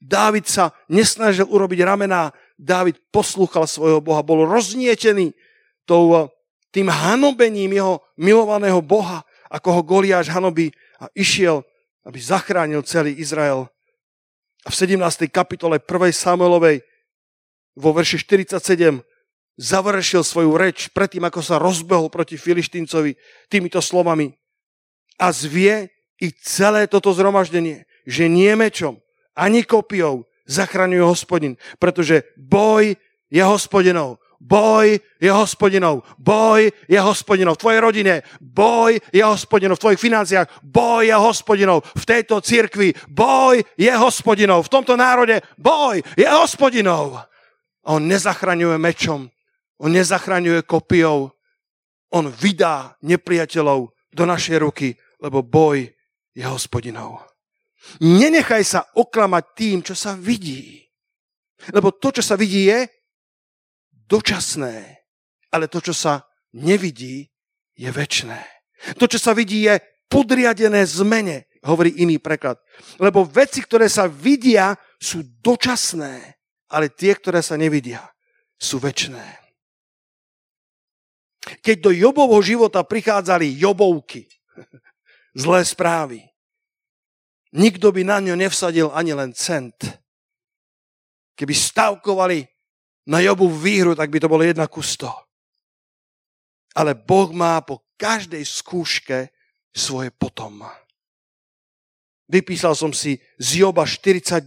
[0.00, 5.36] Dávid sa nesnažil urobiť ramená, Dávid poslúchal svojho Boha, bol roznietený
[5.84, 6.32] tou
[6.70, 10.70] tým hanobením jeho milovaného Boha, ako ho Goliáš hanobí
[11.02, 11.66] a išiel,
[12.06, 13.66] aby zachránil celý Izrael.
[14.62, 15.26] A v 17.
[15.30, 15.88] kapitole 1.
[16.14, 16.86] Samuelovej
[17.74, 19.02] vo verši 47
[19.60, 23.16] završil svoju reč predtým, ako sa rozbehol proti Filištíncovi
[23.50, 24.32] týmito slovami.
[25.20, 29.00] A zvie i celé toto zhromaždenie, že nie mečom,
[29.36, 32.96] ani kopiou zachraňuje hospodin, pretože boj
[33.28, 36.00] je hospodinov Boj je hospodinov.
[36.16, 38.14] Boj je hospodinov v tvojej rodine.
[38.40, 40.64] Boj je hospodinov v tvojich financiách.
[40.64, 42.96] Boj je hospodinov v tejto cirkvi.
[43.04, 45.44] Boj je hospodinov v tomto národe.
[45.60, 47.20] Boj je hospodinov.
[47.84, 49.28] On nezachraňuje mečom.
[49.84, 51.28] On nezachraňuje kopiou.
[52.16, 55.84] On vydá nepriateľov do našej ruky, lebo boj
[56.32, 57.28] je hospodinov.
[58.00, 60.80] Nenechaj sa oklamať tým, čo sa vidí.
[61.76, 62.88] Lebo to, čo sa vidí, je
[64.10, 65.06] dočasné,
[65.54, 66.26] ale to, čo sa
[66.58, 67.30] nevidí,
[67.78, 68.42] je väčné.
[68.98, 69.78] To, čo sa vidí, je
[70.10, 72.58] podriadené zmene, hovorí iný preklad.
[72.98, 76.36] Lebo veci, ktoré sa vidia, sú dočasné,
[76.74, 78.02] ale tie, ktoré sa nevidia,
[78.58, 79.22] sú väčné.
[81.40, 84.28] Keď do Jobovho života prichádzali Jobovky,
[85.42, 86.20] zlé správy,
[87.56, 89.76] nikto by na ňo nevsadil ani len cent.
[91.32, 92.44] Keby stavkovali
[93.10, 95.10] na Jobu výhru, tak by to bolo jedna ku sto.
[96.78, 99.34] Ale Boh má po každej skúške
[99.74, 100.62] svoje potom.
[102.30, 104.46] Vypísal som si z Joba 42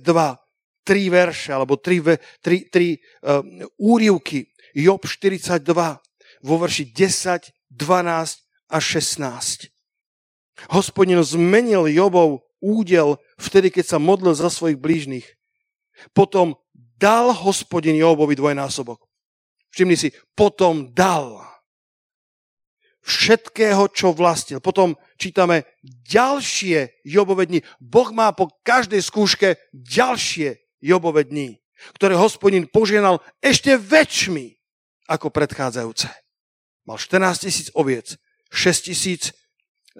[0.87, 1.99] tri verše, alebo tri,
[2.39, 2.87] tri, tri
[3.23, 3.43] uh,
[3.75, 4.47] úrivky.
[4.71, 5.59] Job 42
[6.43, 9.67] vo verši 10, 12 a 16.
[10.71, 15.27] Hospodin zmenil Jobov údel vtedy, keď sa modlil za svojich blížnych.
[16.15, 16.55] Potom
[16.97, 19.01] dal hospodin Jobovi dvojnásobok.
[19.73, 21.41] Všimni si, potom dal
[23.03, 24.63] všetkého, čo vlastnil.
[24.63, 25.67] Potom čítame
[26.07, 27.59] ďalšie Jobove dni.
[27.83, 31.59] Boh má po každej skúške ďalšie Jobove dni,
[31.99, 34.55] ktoré hospodin požienal ešte väčšmi
[35.11, 36.07] ako predchádzajúce.
[36.87, 38.15] Mal 14 tisíc oviec,
[38.51, 39.35] 6 tisíc,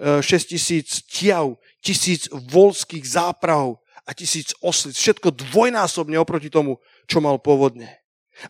[0.00, 4.96] e, tisíc tiav, tisíc volských záprahov a tisíc oslic.
[4.96, 7.88] Všetko dvojnásobne oproti tomu, čo mal pôvodne.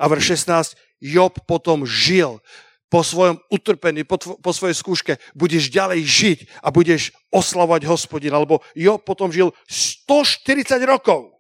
[0.01, 2.41] A vrch 16, Job potom žil
[2.89, 8.39] po svojom utrpení, po, tvo, po svojej skúške, budeš ďalej žiť a budeš oslavovať hospodina.
[8.39, 11.35] Lebo Job potom žil 140 rokov.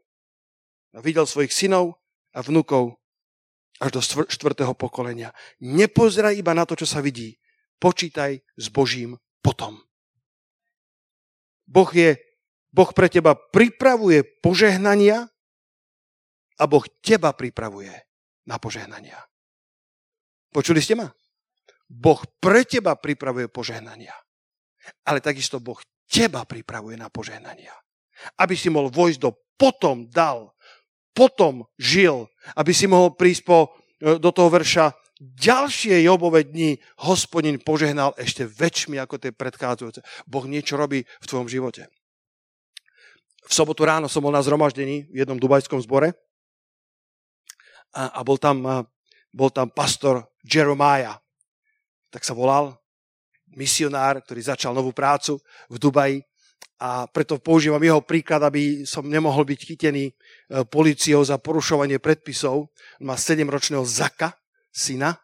[0.94, 1.98] A videl svojich synov
[2.34, 2.98] a vnukov
[3.82, 4.00] až do
[4.30, 5.34] štvrtého pokolenia.
[5.62, 7.38] Nepozeraj iba na to, čo sa vidí.
[7.82, 9.82] Počítaj s Božím potom.
[11.66, 12.14] Boh, je,
[12.74, 15.30] boh pre teba pripravuje požehnania
[16.58, 17.90] a Boh teba pripravuje
[18.46, 19.18] na požehnania.
[20.54, 21.10] Počuli ste ma?
[21.90, 24.14] Boh pre teba pripravuje požehnania.
[25.02, 27.74] Ale takisto Boh teba pripravuje na požehnania.
[28.38, 30.54] Aby si mohol vojsť do potom dal
[31.14, 32.26] potom žil,
[32.58, 33.70] aby si mohol prísť po,
[34.02, 34.90] e, do toho verša
[35.22, 40.02] ďalšie Jobové dni hospodin požehnal ešte väčšmi ako tie predchádzajúce.
[40.26, 41.86] Boh niečo robí v tvojom živote.
[43.44, 46.16] V sobotu ráno som bol na zhromaždení v jednom dubajskom zbore
[47.92, 48.88] a, a bol, tam,
[49.30, 51.20] bol tam pastor Jeremiah,
[52.08, 52.74] tak sa volal,
[53.54, 55.38] misionár, ktorý začal novú prácu
[55.70, 56.18] v Dubaji
[56.82, 60.12] a preto používam jeho príklad, aby som nemohol byť chytený e,
[60.66, 62.74] policiou za porušovanie predpisov.
[62.98, 64.34] On má 7-ročného Zaka,
[64.74, 65.14] syna,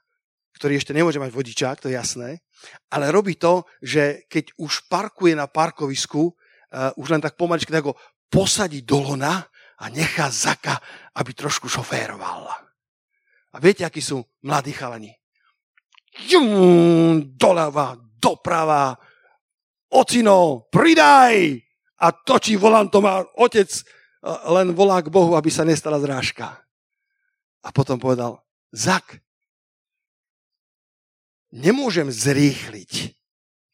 [0.54, 2.38] ktorý ešte nemôže mať vodičák, to je jasné,
[2.92, 6.36] ale robí to, že keď už parkuje na parkovisku,
[6.70, 7.98] uh, už len tak pomaličky tak ho
[8.30, 9.46] posadí do lona
[9.80, 10.78] a nechá Zaka,
[11.16, 12.46] aby trošku šoféroval.
[13.50, 15.10] A viete, akí sú mladí chalani?
[16.30, 18.94] Jum, doľava, doprava,
[19.90, 21.58] ocino, pridaj!
[22.00, 23.82] A točí volantom a otec e,
[24.56, 26.60] len volá k Bohu, aby sa nestala zrážka.
[27.60, 28.40] A potom povedal,
[28.72, 29.20] Zak,
[31.52, 33.18] nemôžem zrýchliť,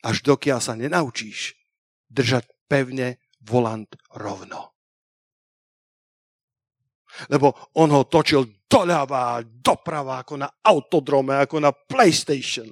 [0.03, 1.55] až dokiaľ sa nenaučíš
[2.11, 4.75] držať pevne volant rovno.
[7.33, 12.69] Lebo on ho točil doľava, doprava, ako na autodrome, ako na PlayStation.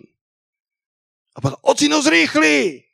[1.35, 2.85] A povedal, ocino zrýchli!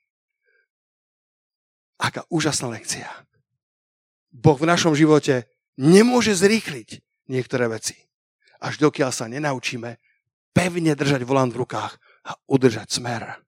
[2.00, 3.08] Aká úžasná lekcia.
[4.30, 7.98] Boh v našom živote nemôže zrýchliť niektoré veci.
[8.62, 9.98] Až dokiaľ sa nenaučíme
[10.54, 11.92] pevne držať volant v rukách
[12.24, 13.42] a udržať smer.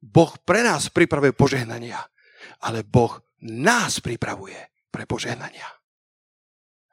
[0.00, 2.00] Boh pre nás pripravuje požehnania,
[2.64, 4.56] ale Boh nás pripravuje
[4.92, 5.66] pre požehnania.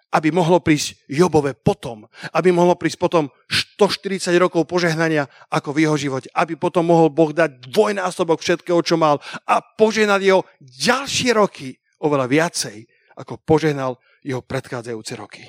[0.07, 5.97] Aby mohlo prísť Jobové potom, aby mohlo prísť potom 140 rokov požehnania ako v jeho
[5.99, 11.75] živote, aby potom mohol Boh dať dvojnásobok všetkého, čo mal a požehnať jeho ďalšie roky
[11.99, 12.87] oveľa viacej,
[13.19, 15.43] ako požehnal jeho predchádzajúce roky.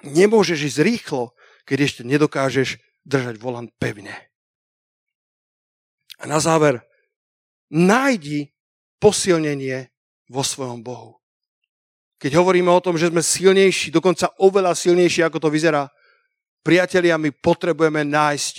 [0.00, 1.36] Nemôžeš ísť rýchlo,
[1.68, 4.16] keď ešte nedokážeš držať volant pevne.
[6.20, 6.84] A na záver,
[7.70, 8.50] nájdi
[8.98, 9.88] posilnenie
[10.30, 11.18] vo svojom Bohu.
[12.20, 15.88] Keď hovoríme o tom, že sme silnejší, dokonca oveľa silnejší, ako to vyzerá,
[16.60, 18.54] priatelia, my potrebujeme nájsť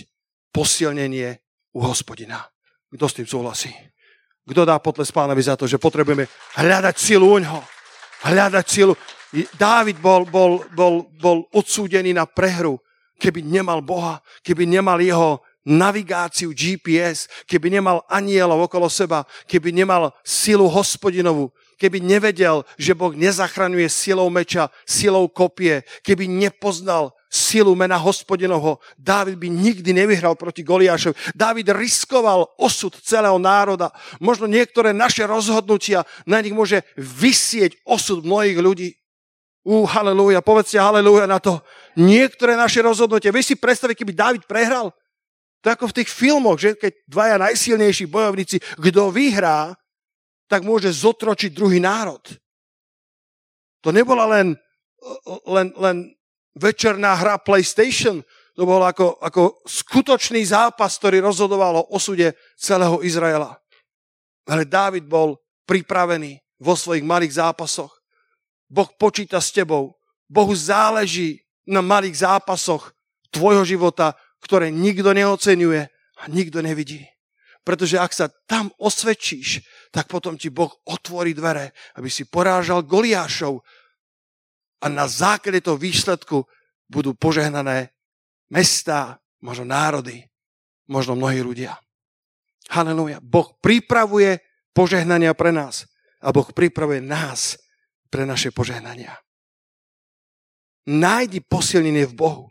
[0.50, 1.38] posilnenie
[1.78, 2.42] u hospodina.
[2.90, 3.72] Kto s tým súhlasí?
[4.42, 6.26] Kto dá potles pánovi za to, že potrebujeme
[6.58, 7.62] hľadať silu u ňoho?
[8.26, 8.94] Hľadať silu.
[9.56, 12.82] Dávid bol, bol, bol, bol odsúdený na prehru,
[13.22, 20.10] keby nemal Boha, keby nemal jeho navigáciu GPS, keby nemal anielov okolo seba, keby nemal
[20.26, 27.96] silu hospodinovú, keby nevedel, že Boh nezachraňuje silou meča, silou kopie, keby nepoznal silu mena
[27.96, 31.16] hospodinovho, Dávid by nikdy nevyhral proti Goliášovi.
[31.32, 33.96] Dávid riskoval osud celého národa.
[34.20, 38.90] Možno niektoré naše rozhodnutia, na nich môže vysieť osud mnohých ľudí.
[39.64, 41.62] Ú, halleluja, povedzte halleluja na to.
[41.96, 43.32] Niektoré naše rozhodnutie.
[43.32, 44.92] Vieš si predstaviť, keby David prehral?
[45.62, 49.78] To je ako v tých filmoch, že keď dvaja najsilnejší bojovníci, kto vyhrá,
[50.50, 52.22] tak môže zotročiť druhý národ.
[53.86, 54.58] To nebola len,
[55.46, 55.98] len, len
[56.58, 58.26] večerná hra PlayStation,
[58.58, 63.56] to bol ako, ako skutočný zápas, ktorý rozhodoval o osude celého Izraela.
[64.50, 67.90] Ale Dávid bol pripravený vo svojich malých zápasoch.
[68.68, 69.96] Boh počíta s tebou.
[70.28, 72.92] Bohu záleží na malých zápasoch
[73.32, 77.06] tvojho života, ktoré nikto neocenuje a nikto nevidí.
[77.62, 79.62] Pretože ak sa tam osvedčíš,
[79.94, 83.62] tak potom ti Boh otvorí dvere, aby si porážal Goliášov
[84.82, 86.42] a na základe toho výsledku
[86.90, 87.94] budú požehnané
[88.50, 90.26] mestá, možno národy,
[90.90, 91.78] možno mnohí ľudia.
[92.68, 93.22] Halelúja.
[93.22, 94.42] Boh pripravuje
[94.76, 95.86] požehnania pre nás
[96.20, 97.56] a Boh pripravuje nás
[98.12, 99.16] pre naše požehnania.
[100.90, 102.46] Nájdi posilnenie v Bohu.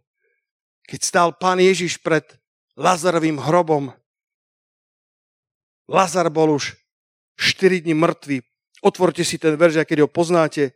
[0.90, 2.26] Keď stál pán Ježiš pred
[2.74, 3.94] Lazarovým hrobom,
[5.86, 6.74] Lazar bol už
[7.38, 8.42] 4 dní mŕtvy.
[8.82, 10.74] Otvorte si ten verš, keď ho poznáte.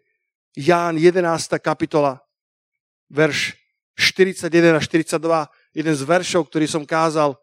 [0.54, 1.58] Ján 11.
[1.58, 2.22] kapitola,
[3.10, 3.58] verš
[3.98, 5.18] 41 a 42,
[5.74, 7.34] jeden z veršov, ktorý som kázal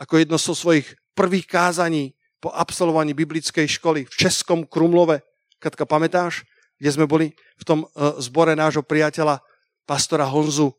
[0.00, 5.20] ako jedno zo svojich prvých kázaní po absolvovaní biblickej školy v Českom Krumlove.
[5.60, 6.48] Katka, pamätáš,
[6.80, 7.36] kde sme boli?
[7.60, 9.44] V tom uh, zbore nášho priateľa,
[9.84, 10.72] pastora Honzu.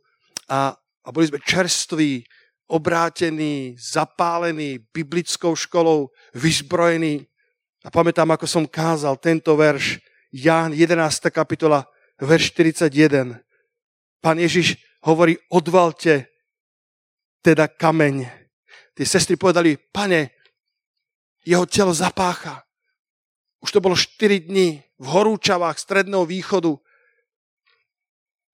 [0.49, 2.23] A a boli sme čerství,
[2.71, 7.27] obrátení, zapálení biblickou školou, vyzbrojení.
[7.83, 9.99] A pamätám, ako som kázal tento verš,
[10.31, 10.95] Ján 11.
[11.27, 11.83] kapitola,
[12.15, 13.35] verš 41.
[14.23, 16.31] Pán Ježiš hovorí, odvalte
[17.43, 18.31] teda kameň.
[18.95, 20.31] Tie sestry povedali, pane,
[21.43, 22.63] jeho telo zapácha.
[23.59, 26.79] Už to bolo 4 dní v horúčavách stredného východu.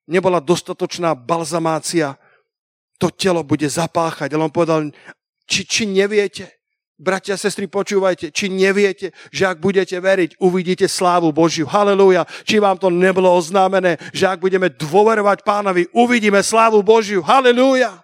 [0.08, 2.16] Nebola dostatočná balzamácia
[2.98, 4.34] to telo bude zapáchať.
[4.34, 4.90] Ale on povedal,
[5.48, 6.58] či, či neviete,
[6.98, 11.70] bratia a sestry, počúvajte, či neviete, že ak budete veriť, uvidíte slávu Božiu.
[11.70, 12.26] Halelúja.
[12.44, 17.22] Či vám to nebolo oznámené, že ak budeme dôverovať pánovi, uvidíme slávu Božiu.
[17.22, 18.02] Halelúja.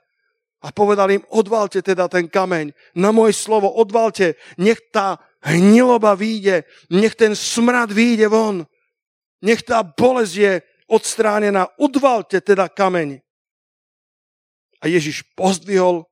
[0.63, 2.71] A povedal im, odvalte teda ten kameň.
[2.95, 4.39] Na moje slovo, odvalte.
[4.55, 6.63] Nech tá hniloba výjde.
[6.87, 8.63] Nech ten smrad výjde von.
[9.43, 10.53] Nech tá bolesť je
[10.87, 11.67] odstránená.
[11.75, 13.19] Odvalte teda kameň.
[14.83, 16.03] A Ježiš pozdvihol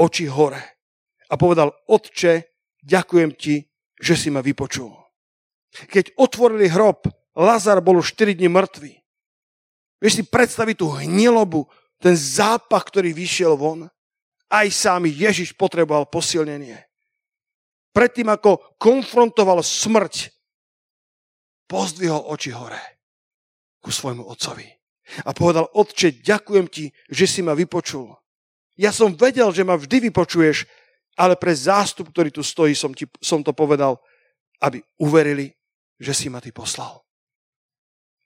[0.00, 0.80] oči hore
[1.28, 2.48] a povedal, Otče,
[2.80, 3.68] ďakujem ti,
[4.00, 4.96] že si ma vypočul.
[5.92, 7.04] Keď otvorili hrob,
[7.36, 8.92] Lazar bol už 4 dní mŕtvý.
[10.00, 11.68] Vieš si predstaviť tú hnilobu,
[12.00, 13.88] ten zápach, ktorý vyšiel von?
[14.48, 16.80] Aj sám Ježiš potreboval posilnenie.
[17.94, 20.30] Predtým, ako konfrontoval smrť,
[21.68, 22.80] pozdvihol oči hore
[23.80, 24.73] ku svojmu otcovi
[25.24, 28.12] a povedal, otče, ďakujem ti, že si ma vypočul.
[28.74, 30.66] Ja som vedel, že ma vždy vypočuješ,
[31.14, 34.02] ale pre zástup, ktorý tu stojí, som, ti, som to povedal,
[34.58, 35.54] aby uverili,
[36.00, 37.04] že si ma ty poslal.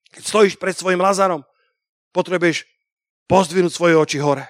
[0.09, 1.45] Keď stojíš pred svojim Lazarom,
[2.17, 2.65] potrebuješ
[3.29, 4.49] pozdvihnúť svoje oči hore.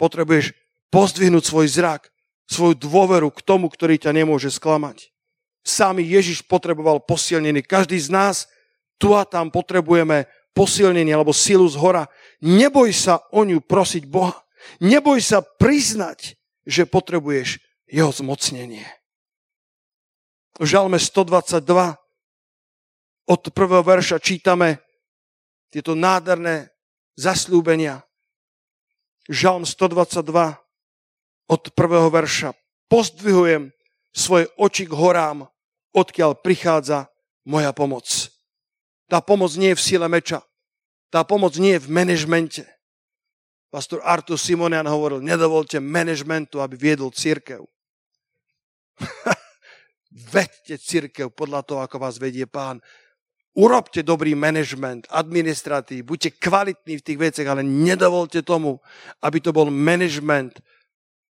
[0.00, 0.56] Potrebuješ
[0.88, 2.08] pozdvihnúť svoj zrak,
[2.48, 5.12] svoju dôveru k tomu, ktorý ťa nemôže sklamať.
[5.66, 7.60] Sám Ježiš potreboval posilnenie.
[7.60, 8.36] Každý z nás
[8.96, 10.24] tu a tam potrebujeme
[10.56, 12.08] posilnenie alebo silu z hora.
[12.40, 14.32] Neboj sa o ňu prosiť Boha.
[14.80, 18.88] Neboj sa priznať, že potrebuješ jeho zmocnenie.
[20.56, 21.60] V žalme 122
[23.28, 24.80] od prvého verša čítame
[25.68, 26.72] tieto nádherné
[27.20, 28.00] zasľúbenia.
[29.28, 30.56] Žalm 122
[31.50, 32.54] od prvého verša.
[32.86, 33.74] Pozdvihujem
[34.14, 35.50] svoje oči k horám,
[35.92, 37.10] odkiaľ prichádza
[37.42, 38.06] moja pomoc.
[39.10, 40.45] Tá pomoc nie je v sile meča.
[41.10, 42.64] Tá pomoc nie je v manažmente.
[43.70, 47.66] Pastor Artur Simonian hovoril, nedovolte manažmentu, aby viedol církev.
[50.32, 52.80] Vedte církev podľa toho, ako vás vedie pán.
[53.56, 58.80] Urobte dobrý manažment, administratív, buďte kvalitní v tých veciach, ale nedovolte tomu,
[59.24, 60.60] aby to bol manažment,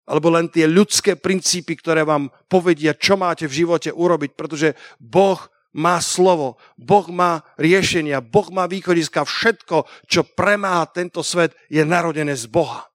[0.05, 5.37] alebo len tie ľudské princípy, ktoré vám povedia, čo máte v živote urobiť, pretože Boh
[5.75, 9.27] má slovo, Boh má riešenia, Boh má východiska.
[9.27, 12.87] Všetko, čo premáha tento svet, je narodené z Boha.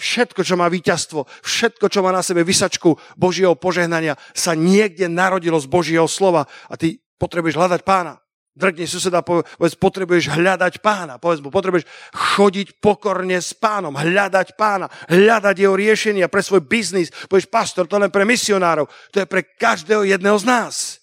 [0.00, 5.60] Všetko, čo má víťazstvo, všetko, čo má na sebe vysačku Božieho požehnania, sa niekde narodilo
[5.60, 6.48] z Božieho slova.
[6.72, 8.16] A ty potrebuješ hľadať pána.
[8.56, 11.16] Drgne suseda, povedz, potrebuješ hľadať pána.
[11.20, 17.12] Povedz mu, potrebuješ chodiť pokorne s pánom, hľadať pána, hľadať jeho riešenia pre svoj biznis.
[17.28, 20.99] Povieš, pastor, to len pre misionárov, to je pre každého jedného z nás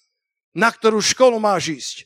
[0.58, 1.96] na ktorú školu máš ísť.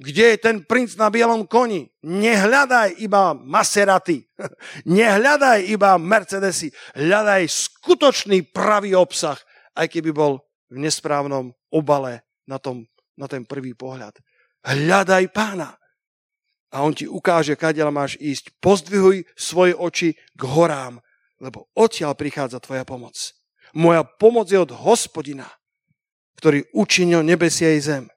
[0.00, 1.84] kde je ten princ na bielom koni.
[2.08, 4.24] Nehľadaj iba Maseraty,
[4.88, 9.36] nehľadaj iba Mercedesy, hľadaj skutočný pravý obsah,
[9.76, 10.40] aj keby bol
[10.72, 14.16] v nesprávnom obale na, tom, na ten prvý pohľad.
[14.64, 15.76] Hľadaj pána
[16.72, 18.56] a on ti ukáže, kadiaľ máš ísť.
[18.56, 20.96] Pozdvihuj svoje oči k horám,
[21.44, 23.36] lebo odtiaľ prichádza tvoja pomoc.
[23.76, 25.59] Moja pomoc je od hospodina,
[26.40, 28.08] ktorý učinil nebesia i zem.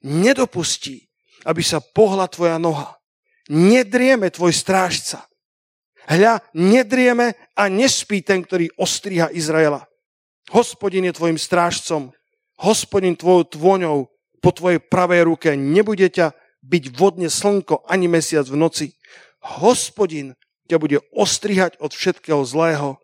[0.00, 1.04] Nedopustí,
[1.44, 2.96] aby sa pohla tvoja noha.
[3.52, 5.28] Nedrieme tvoj strážca.
[6.08, 9.84] Hľa, nedrieme a nespí ten, ktorý ostriha Izraela.
[10.54, 12.14] Hospodin je tvojim strážcom,
[12.62, 14.06] hospodin tvojou tvoňou
[14.38, 15.50] po tvojej pravej ruke.
[15.58, 16.30] Nebude ťa
[16.62, 18.86] byť vodne slnko ani mesiac v noci.
[19.42, 20.38] Hospodin
[20.70, 22.98] ťa bude ostrihať od všetkého zlého,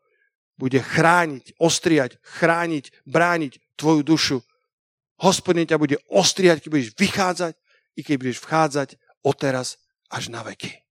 [0.54, 4.38] bude chrániť, ostriať, chrániť, brániť tvoju dušu.
[5.22, 7.54] Hospodin ťa bude ostrihať, keď budeš vychádzať
[7.94, 8.88] i keď budeš vchádzať
[9.22, 9.78] odteraz
[10.10, 10.82] až na veky.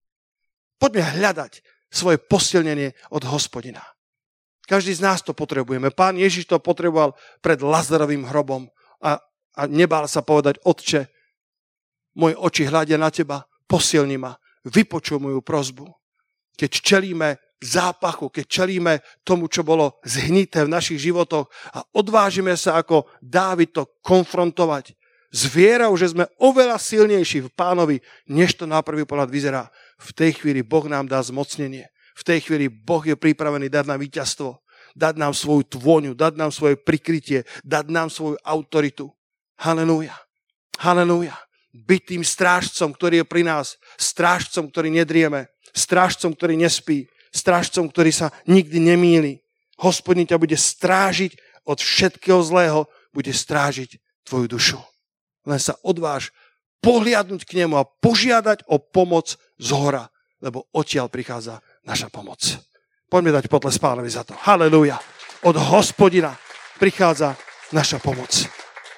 [0.78, 1.60] Poďme hľadať
[1.90, 3.82] svoje posilnenie od hospodina.
[4.70, 5.90] Každý z nás to potrebujeme.
[5.90, 8.70] Pán Ježiš to potreboval pred Lazarovým hrobom
[9.02, 9.18] a,
[9.58, 11.10] a nebál sa povedať, Otče,
[12.14, 14.30] moje oči hľadia na teba, posilni ma,
[14.62, 15.90] vypočuj moju prozbu.
[16.54, 21.46] Keď čelíme zápachu, keď čelíme tomu, čo bolo zhnité v našich životoch
[21.76, 24.96] a odvážime sa ako Dávid to konfrontovať
[25.30, 27.96] s vierou, že sme oveľa silnejší v pánovi,
[28.26, 29.70] než to na prvý pohľad vyzerá.
[30.02, 31.86] V tej chvíli Boh nám dá zmocnenie.
[32.18, 34.58] V tej chvíli Boh je pripravený dať nám víťazstvo,
[34.98, 39.14] dať nám svoju tvôňu, dať nám svoje prikrytie, dať nám svoju autoritu.
[39.54, 40.18] Halelúja.
[40.82, 41.38] Halelúja
[41.70, 48.10] byť tým strážcom, ktorý je pri nás, strážcom, ktorý nedrieme, strážcom, ktorý nespí, strážcom, ktorý
[48.10, 49.42] sa nikdy nemýli.
[49.80, 54.80] Hospodin ťa bude strážiť od všetkého zlého, bude strážiť tvoju dušu.
[55.48, 56.30] Len sa odváž
[56.84, 60.08] pohliadnúť k nemu a požiadať o pomoc z hora,
[60.40, 62.40] lebo odtiaľ prichádza naša pomoc.
[63.10, 64.36] Poďme dať potles pánovi za to.
[64.38, 65.00] Halelúja.
[65.42, 66.36] Od hospodina
[66.78, 67.34] prichádza
[67.72, 68.30] naša pomoc.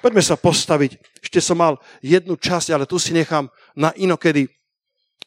[0.03, 0.99] Poďme sa postaviť.
[1.23, 3.47] Ešte som mal jednu časť, ale tu si nechám
[3.79, 4.51] na inokedy.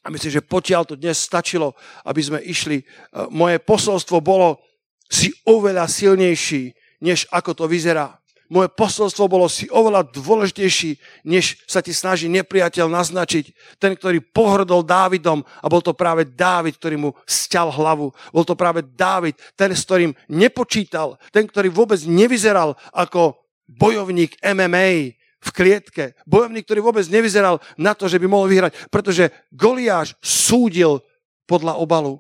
[0.06, 1.74] A myslím, že potiaľ to dnes stačilo,
[2.06, 2.78] aby sme išli.
[2.78, 2.86] E,
[3.34, 4.62] moje posolstvo bolo,
[5.10, 8.14] si oveľa silnejší, než ako to vyzerá.
[8.46, 13.78] Moje posolstvo bolo si oveľa dôležitejší, než sa ti snaží nepriateľ naznačiť.
[13.82, 18.14] Ten, ktorý pohrdol Dávidom a bol to práve Dávid, ktorý mu stial hlavu.
[18.30, 21.18] Bol to práve Dávid, ten, s ktorým nepočítal.
[21.34, 23.34] Ten, ktorý vôbec nevyzeral ako
[23.66, 29.30] bojovník MMA v klietke, bojovník, ktorý vôbec nevyzeral na to, že by mohol vyhrať, pretože
[29.54, 31.06] Goliáš súdil
[31.46, 32.18] podľa obalu.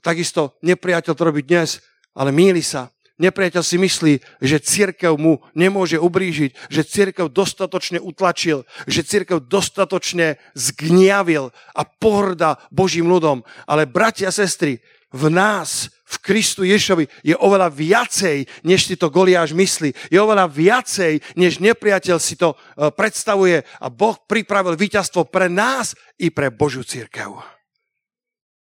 [0.00, 1.84] Takisto nepriateľ to robí dnes,
[2.16, 2.88] ale míli sa.
[3.16, 10.36] Nepriateľ si myslí, že církev mu nemôže ubrížiť, že církev dostatočne utlačil, že církev dostatočne
[10.52, 13.40] zgniavil a pohrda Božím ľudom.
[13.64, 14.84] Ale bratia a sestry,
[15.16, 19.90] v nás, v Kristu Ješovi je oveľa viacej, než si to Goliáš myslí.
[20.06, 22.56] Je oveľa viacej, než nepriateľ si to e,
[22.94, 23.66] predstavuje.
[23.82, 27.34] A Boh pripravil víťazstvo pre nás i pre Božiu církev.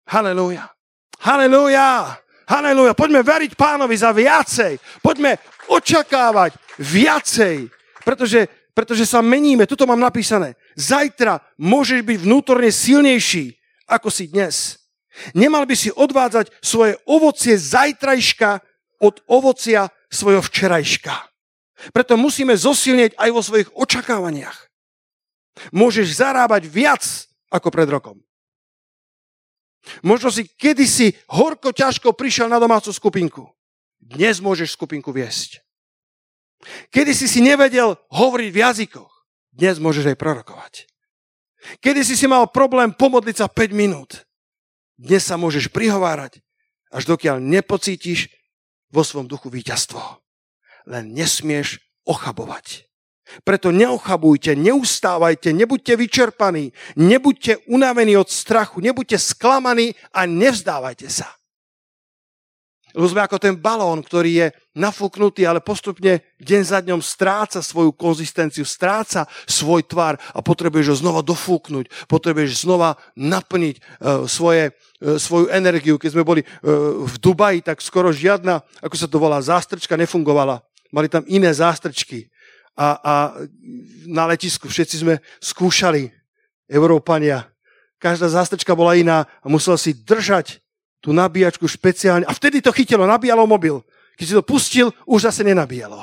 [0.08, 0.72] Halelúja.
[1.28, 2.16] Halelúja.
[2.48, 2.96] Halelúja.
[2.96, 4.80] Poďme veriť pánovi za viacej.
[5.04, 5.36] Poďme
[5.68, 7.68] očakávať viacej.
[8.08, 9.68] Pretože, pretože sa meníme.
[9.68, 10.56] Tuto mám napísané.
[10.80, 13.60] Zajtra môžeš byť vnútorne silnejší,
[13.92, 14.85] ako si dnes.
[15.32, 18.60] Nemal by si odvádzať svoje ovocie zajtrajška
[19.00, 21.16] od ovocia svojho včerajška.
[21.92, 24.72] Preto musíme zosilnieť aj vo svojich očakávaniach.
[25.72, 27.04] Môžeš zarábať viac
[27.52, 28.20] ako pred rokom.
[30.02, 33.46] Možno si kedysi horko ťažko prišiel na domácu skupinku.
[34.02, 35.62] Dnes môžeš skupinku viesť.
[36.90, 39.14] Kedy si si nevedel hovoriť v jazykoch.
[39.54, 40.74] Dnes môžeš aj prorokovať.
[41.82, 44.25] Kedy si si mal problém pomodliť sa 5 minút.
[44.96, 46.40] Dnes sa môžeš prihovárať,
[46.88, 48.32] až dokiaľ nepocítiš
[48.88, 50.00] vo svom duchu víťazstvo.
[50.88, 52.88] Len nesmieš ochabovať.
[53.42, 61.28] Preto neochabujte, neustávajte, nebuďte vyčerpaní, nebuďte unavení od strachu, nebuďte sklamaní a nevzdávajte sa.
[62.96, 67.92] Lebo sme ako ten balón, ktorý je nafúknutý, ale postupne deň za dňom stráca svoju
[67.92, 75.20] konzistenciu, stráca svoj tvar a potrebuješ ho znova dofúknuť, potrebuješ znova naplniť uh, svoje, uh,
[75.20, 76.00] svoju energiu.
[76.00, 80.64] Keď sme boli uh, v Dubaji, tak skoro žiadna, ako sa to volá, zástrčka nefungovala.
[80.96, 82.32] Mali tam iné zástrčky.
[82.80, 83.14] A, a
[84.08, 86.12] na letisku všetci sme skúšali,
[86.70, 87.46] Európania.
[88.02, 90.62] Každá zástrčka bola iná a musel si držať
[91.06, 92.26] tú nabíjačku špeciálne.
[92.26, 93.86] A vtedy to chytilo, nabíjalo mobil.
[94.18, 96.02] Keď si to pustil, už zase nenabíjalo.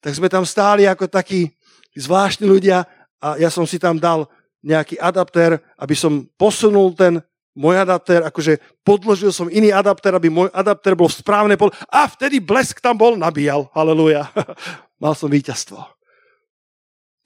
[0.00, 1.52] Tak sme tam stáli ako takí
[1.92, 2.88] zvláštni ľudia
[3.20, 4.32] a ja som si tam dal
[4.64, 7.20] nejaký adaptér, aby som posunul ten
[7.56, 12.04] môj adaptér, akože podložil som iný adaptér, aby môj adaptér bol v správne pol a
[12.08, 13.68] vtedy blesk tam bol, nabíjal.
[13.72, 14.28] Haleluja.
[15.02, 15.80] Mal som víťazstvo.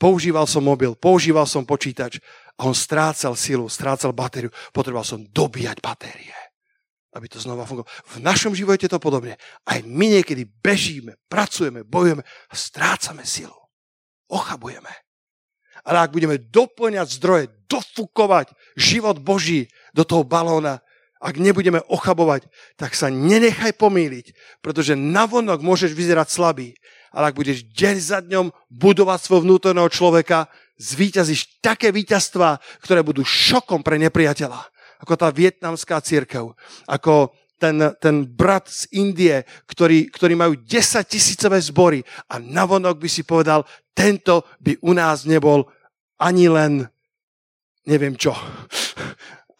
[0.00, 2.24] Používal som mobil, používal som počítač
[2.56, 4.48] a on strácal silu, strácal batériu.
[4.72, 6.32] Potreboval som dobíjať batérie,
[7.10, 7.90] aby to znova fungovalo.
[8.06, 9.34] V našom živote je to podobne.
[9.66, 13.56] Aj my niekedy bežíme, pracujeme, bojujeme a strácame silu.
[14.30, 14.90] Ochabujeme.
[15.82, 20.84] Ale ak budeme doplňať zdroje, dofúkovať život Boží do toho balóna,
[21.20, 22.48] ak nebudeme ochabovať,
[22.80, 24.32] tak sa nenechaj pomýliť,
[24.64, 26.72] pretože navonok môžeš vyzerať slabý,
[27.12, 30.48] ale ak budeš deň za dňom budovať svojho vnútorného človeka,
[30.80, 34.64] zvíťazíš také víťazstva, ktoré budú šokom pre nepriateľa.
[35.00, 36.52] Ako tá vietnamská církev,
[36.84, 42.00] ako ten, ten brat z Indie, ktorý, ktorý majú 10 tisícové zbory
[42.32, 45.68] a navonok by si povedal, tento by u nás nebol
[46.16, 46.88] ani len
[47.84, 48.32] neviem čo.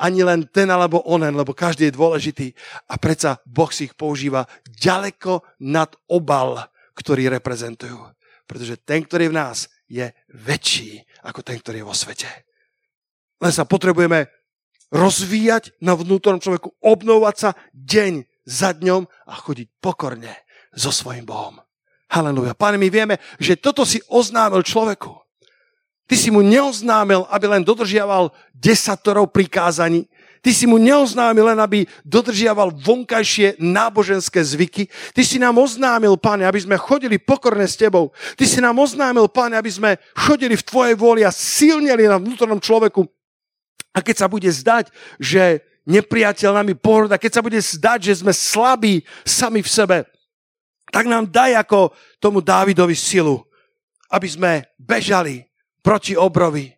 [0.01, 2.49] Ani len ten alebo onen, lebo každý je dôležitý.
[2.89, 6.57] A predsa Boh si ich používa ďaleko nad obal,
[6.97, 8.01] ktorý reprezentujú.
[8.49, 9.59] Pretože ten, ktorý je v nás,
[9.93, 12.29] je väčší ako ten, ktorý je vo svete.
[13.45, 14.25] Len sa potrebujeme
[14.91, 20.35] rozvíjať na vnútornom človeku, obnovať sa deň za dňom a chodiť pokorne
[20.75, 21.63] so svojím Bohom.
[22.11, 22.59] Haleluja.
[22.59, 25.15] Pane, my vieme, že toto si oznámil človeku.
[26.11, 30.11] Ty si mu neoznámil, aby len dodržiaval desatorov prikázaní.
[30.43, 34.91] Ty si mu neoznámil len, aby dodržiaval vonkajšie náboženské zvyky.
[35.15, 38.11] Ty si nám oznámil, Pane, aby sme chodili pokorne s Tebou.
[38.35, 42.59] Ty si nám oznámil, Pane, aby sme chodili v Tvojej vôli a silnili na vnútornom
[42.59, 43.07] človeku
[43.91, 48.31] a keď sa bude zdať, že nepriateľ nami pohľada, keď sa bude zdať, že sme
[48.31, 49.99] slabí sami v sebe,
[50.91, 53.43] tak nám daj ako tomu Dávidovi silu,
[54.11, 55.47] aby sme bežali
[55.83, 56.71] proti obrovi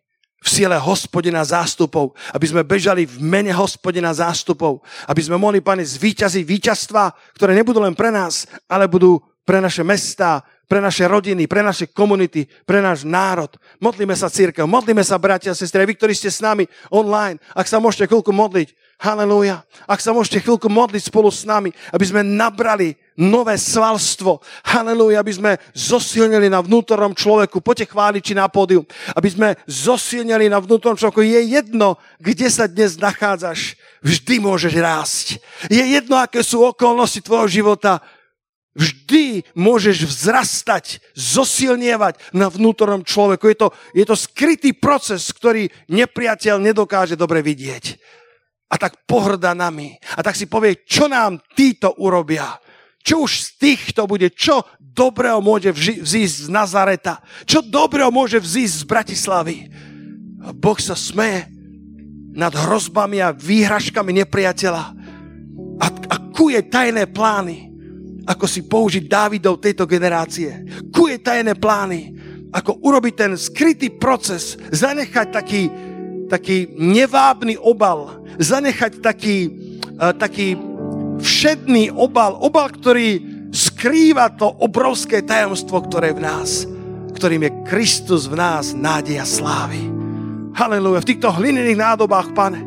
[0.43, 5.87] v sile hospodina zástupov, aby sme bežali v mene hospodina zástupov, aby sme mohli, pane,
[5.87, 11.45] zvýťaziť víťazstva, ktoré nebudú len pre nás, ale budú pre naše mesta, pre naše rodiny,
[11.45, 13.51] pre naše komunity, pre náš národ.
[13.77, 17.67] Modlíme sa církev, modlíme sa bratia a sestry, vy, ktorí ste s nami online, ak
[17.67, 18.71] sa môžete chvíľku modliť,
[19.03, 25.19] halleluja, ak sa môžete chvíľku modliť spolu s nami, aby sme nabrali nové svalstvo, halleluja,
[25.19, 30.63] aby sme zosilnili na vnútornom človeku, poďte chváliť či na pódium, aby sme zosilnili na
[30.63, 31.21] vnútornom človeku.
[31.21, 35.25] Je jedno, kde sa dnes nachádzaš, vždy môžeš rásť.
[35.67, 37.99] Je jedno, aké sú okolnosti tvojho života,
[38.73, 43.45] Vždy môžeš vzrastať, zosilnievať na vnútornom človeku.
[43.53, 48.01] Je to, je to skrytý proces, ktorý nepriateľ nedokáže dobre vidieť.
[48.73, 49.93] A tak pohrda nami.
[50.17, 52.57] A tak si povie, čo nám títo urobia.
[53.05, 57.21] Čo už z týchto bude, čo dobrého môže vzísť z Nazareta.
[57.45, 59.57] Čo dobrého môže vzísť z Bratislavy.
[60.41, 61.45] A Boh sa smeje
[62.33, 64.83] nad hrozbami a výhražkami nepriateľa.
[65.77, 67.72] A, a kuje tajné plány
[68.23, 70.63] ako si použiť Dávidov tejto generácie.
[70.91, 72.01] Kuje tajné plány,
[72.53, 75.63] ako urobiť ten skrytý proces, zanechať taký,
[76.29, 79.37] taký nevábny obal, zanechať taký,
[79.97, 80.55] uh, taký
[81.19, 83.19] všedný obal, obal, ktorý
[83.53, 86.49] skrýva to obrovské tajomstvo, ktoré je v nás,
[87.13, 89.81] ktorým je Kristus v nás, nádeja slávy.
[90.53, 91.01] Halleluja.
[91.01, 92.61] V týchto hlinených nádobách, pane,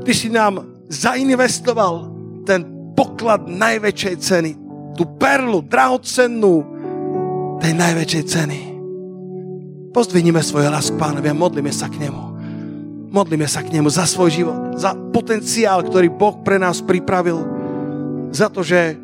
[0.00, 2.08] Ty si nám zainvestoval
[2.48, 4.52] ten poklad najväčšej ceny.
[4.92, 6.54] Tú perlu, drahocennú
[7.56, 8.58] tej najväčšej ceny.
[9.96, 12.22] Pozdvihnime svoj hlas k pánovi a modlíme sa k nemu.
[13.08, 17.40] Modlíme sa k nemu za svoj život, za potenciál, ktorý Boh pre nás pripravil,
[18.30, 18.94] za to, že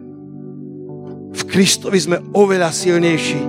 [1.32, 3.40] v Kristovi sme oveľa silnejší,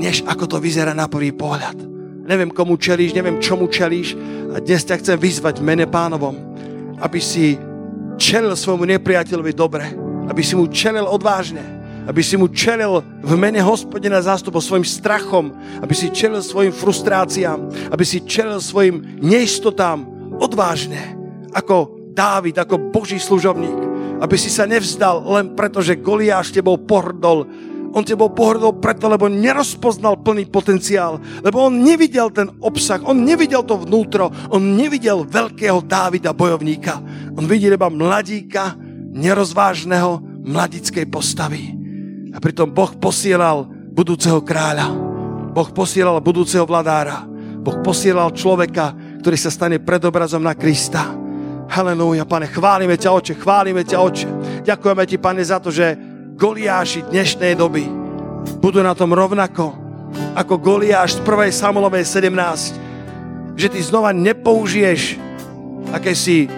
[0.00, 1.78] než ako to vyzerá na prvý pohľad.
[2.26, 4.16] Neviem, komu čelíš, neviem, čomu čelíš
[4.50, 6.34] a dnes ťa chcem vyzvať v mene pánovom,
[6.98, 7.54] aby si
[8.16, 9.92] čelil svojmu nepriateľovi dobre,
[10.28, 11.62] aby si mu čelil odvážne,
[12.06, 17.90] aby si mu čelil v mene hospodina zástupov svojim strachom, aby si čelil svojim frustráciám,
[17.94, 20.02] aby si čelil svojim neistotám
[20.42, 21.14] odvážne,
[21.54, 23.78] ako Dávid, ako Boží služobník,
[24.20, 27.48] aby si sa nevzdal len preto, že Goliáš tebou pohrdol,
[27.92, 33.60] on tebou pohrdol preto, lebo nerozpoznal plný potenciál, lebo on nevidel ten obsah, on nevidel
[33.62, 36.98] to vnútro, on nevidel veľkého Dávida bojovníka.
[37.36, 38.74] On videl iba mladíka,
[39.12, 41.76] nerozvážneho, mladickej postavy.
[42.32, 44.88] A pritom Boh posielal budúceho kráľa.
[45.52, 47.28] Boh posielal budúceho vladára.
[47.60, 51.12] Boh posielal človeka, ktorý sa stane predobrazom na Krista.
[51.68, 54.28] Halelúja, pane, chválime ťa, oče, chválime ťa, oče.
[54.64, 57.84] Ďakujeme ti, pane, za to, že Goliáši dnešnej doby
[58.58, 59.76] budú na tom rovnako
[60.32, 61.52] ako Goliáš z 1.
[61.52, 65.20] Samuelovej 17, že ty znova nepoužiješ
[65.92, 66.48] akési,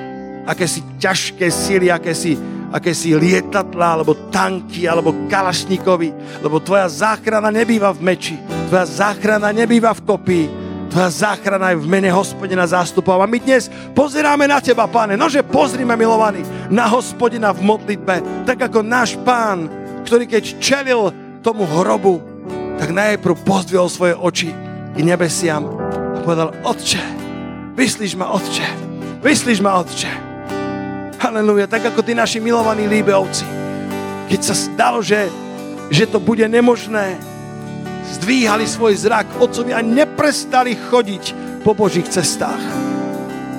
[0.47, 2.39] akési ťažké síly, akési,
[2.71, 8.37] akési lietadla, alebo tanky, alebo kalašníkovi, lebo tvoja záchrana nebýva v meči,
[8.71, 10.47] tvoja záchrana nebýva v kopii,
[10.95, 13.19] tvoja záchrana je v mene hospodina zástupov.
[13.19, 13.67] A my dnes
[13.99, 19.67] pozeráme na teba, páne, nože pozrime, milovaní, na hospodina v modlitbe, tak ako náš pán,
[20.07, 21.11] ktorý keď čelil
[21.43, 22.23] tomu hrobu,
[22.79, 24.55] tak najprv pozdvihol svoje oči
[24.95, 25.67] k nebesiam
[26.15, 27.03] a povedal, Otče,
[27.75, 28.67] vyslíš ma, Otče,
[29.19, 30.15] vyslíš ma, Otče.
[31.19, 33.43] Halelúja, tak ako tí naši milovaní líbevci.
[34.31, 35.27] Keď sa stalo, že,
[35.91, 37.19] že to bude nemožné,
[38.05, 41.25] zdvíhali svoj zrak otcovi a neprestali chodiť
[41.65, 42.61] po Božích cestách.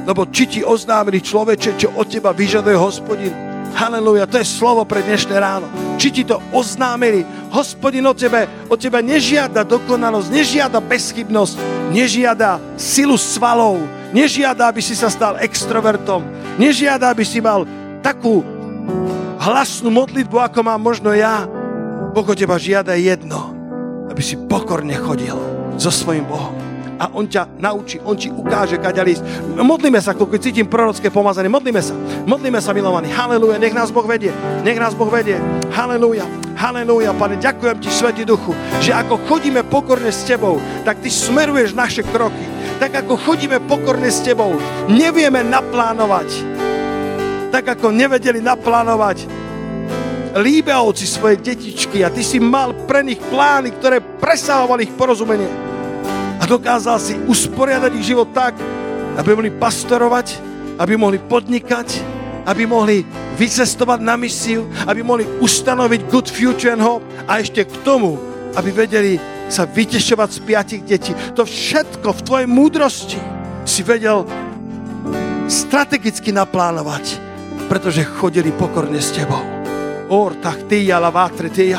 [0.05, 3.33] Lebo či ti oznámili človeče, čo od teba vyžaduje hospodin,
[3.75, 5.67] Halelúja, to je slovo pre dnešné ráno.
[5.99, 11.55] Či ti to oznámili, hospodin od tebe, od teba nežiada dokonalosť, nežiada bezchybnosť,
[11.91, 13.83] nežiada silu svalov,
[14.15, 16.23] nežiada, aby si sa stal extrovertom,
[16.55, 17.67] nežiada, aby si mal
[17.99, 18.47] takú
[19.43, 21.43] hlasnú modlitbu, ako mám možno ja.
[22.15, 23.54] Boh od teba žiada jedno,
[24.09, 25.35] aby si pokorne chodil
[25.75, 29.23] so svojím Bohom a on ťa naučí, on ti ukáže, kaďa ísť.
[29.59, 31.91] Modlíme sa, keď cítim prorocké pomazanie, modlíme sa,
[32.23, 33.11] modlíme sa, milovaní.
[33.11, 34.31] Halelúja, nech nás Boh vedie,
[34.63, 35.35] nech nás Boh vedie.
[35.75, 36.23] Halelúja,
[36.55, 41.75] halelúja, pane, ďakujem ti, Svetý Duchu, že ako chodíme pokorne s tebou, tak ty smeruješ
[41.75, 42.47] naše kroky.
[42.79, 44.55] Tak ako chodíme pokorne s tebou,
[44.87, 46.27] nevieme naplánovať.
[47.51, 49.44] Tak ako nevedeli naplánovať
[50.35, 55.47] Líbeovci svoje detičky a ty si mal pre nich plány, ktoré presahovali ich porozumenie
[56.39, 58.53] a dokázal si usporiadať ich život tak,
[59.15, 60.37] aby mohli pastorovať,
[60.75, 61.87] aby mohli podnikať,
[62.45, 63.07] aby mohli
[63.39, 68.19] vycestovať na misiu, aby mohli ustanoviť good future and hope a ešte k tomu,
[68.59, 69.17] aby vedeli
[69.47, 71.15] sa vytešovať z piatich detí.
[71.33, 73.19] To všetko v tvojej múdrosti
[73.63, 74.27] si vedel
[75.47, 77.17] strategicky naplánovať,
[77.71, 79.54] pretože chodili pokorne s tebou.
[80.09, 81.73] Or tak ty, la vatre, ty,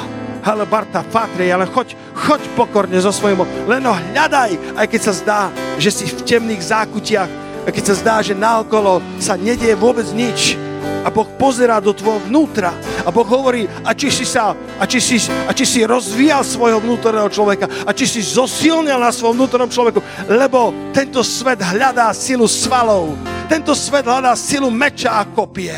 [0.47, 5.13] ale Barta, Fatrej, ale choď, choď pokorne so svojím, len ho hľadaj, aj keď sa
[5.15, 5.41] zdá,
[5.79, 7.31] že si v temných zákutiach,
[7.67, 10.55] a keď sa zdá, že naokolo sa nedieje vôbec nič.
[11.03, 12.75] A Boh pozerá do tvojho vnútra.
[13.03, 16.79] A Boh hovorí, a či si sa, a či si, a či si rozvíjal svojho
[16.83, 19.99] vnútorného človeka, a či si zosilnil na svojom vnútornom človeku,
[20.31, 23.19] lebo tento svet hľadá silu svalov.
[23.51, 25.75] Tento svet hľadá silu meča a kopie.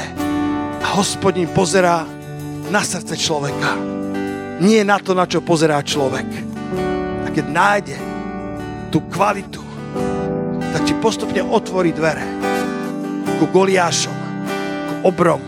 [0.80, 2.04] A hospodin pozerá
[2.68, 3.98] na srdce človeka
[4.58, 6.26] nie na to, na čo pozerá človek.
[7.24, 7.96] A keď nájde
[8.90, 9.62] tú kvalitu,
[10.74, 12.24] tak ti postupne otvorí dvere
[13.38, 14.16] ku Goliášom,
[14.88, 15.40] ku obrom,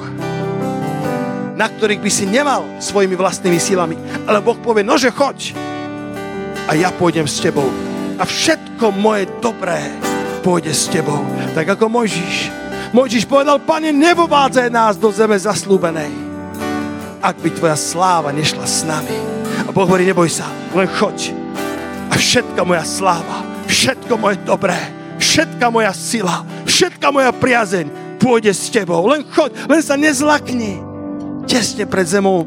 [1.59, 3.99] na ktorých by si nemal svojimi vlastnými silami.
[4.25, 5.53] Ale Boh povie, nože choď
[6.71, 7.67] a ja pôjdem s tebou.
[8.17, 9.81] A všetko moje dobré
[10.41, 11.21] pôjde s tebou.
[11.53, 12.49] Tak ako Mojžiš.
[12.95, 16.30] Mojžiš povedal, pane, nevovádzaj nás do zeme zaslúbenej
[17.21, 19.17] ak by tvoja sláva nešla s nami.
[19.65, 21.37] A Boh hovorí, neboj sa, len choď.
[22.11, 24.77] A všetka moja sláva, všetko moje dobré,
[25.21, 27.87] všetka moja sila, všetka moja priazeň
[28.21, 29.09] pôjde s tebou.
[29.09, 30.81] Len choď, len sa nezlakni.
[31.49, 32.45] Tesne pred zemou,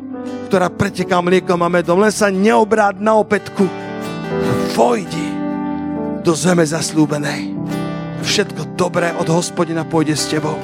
[0.48, 1.98] ktorá preteká mliekom a medom.
[1.98, 3.66] Len sa neobráť na opätku.
[4.78, 5.28] Vojdi
[6.22, 7.58] do zeme zaslúbenej.
[8.24, 10.56] Všetko dobré od hospodina pôjde s tebou.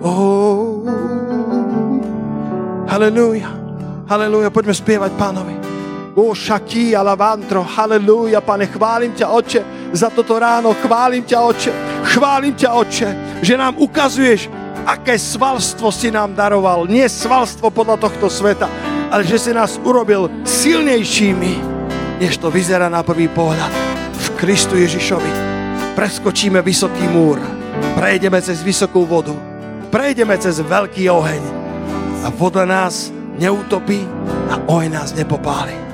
[0.00, 0.59] Oh,
[3.00, 3.48] Halelúja.
[4.12, 4.52] Halelúja.
[4.52, 5.56] Poďme spievať pánovi.
[6.20, 7.64] O šaký a lavantro.
[7.64, 8.68] Halelúja, pane.
[8.68, 10.76] Chválim ťa, oče, za toto ráno.
[10.76, 11.72] Chválim ťa, oče.
[12.12, 13.08] Chválim ťa, oče,
[13.40, 14.52] že nám ukazuješ,
[14.84, 16.84] aké svalstvo si nám daroval.
[16.84, 18.68] Nie svalstvo podľa tohto sveta,
[19.08, 21.52] ale že si nás urobil silnejšími,
[22.20, 23.72] než to vyzerá na prvý pohľad.
[24.12, 25.32] V Kristu Ježišovi
[25.96, 27.40] preskočíme vysoký múr,
[27.96, 29.32] prejdeme cez vysokú vodu,
[29.88, 31.59] prejdeme cez veľký oheň
[32.24, 34.08] a voda nás neutopí
[34.50, 35.89] a oj nás nepopáli.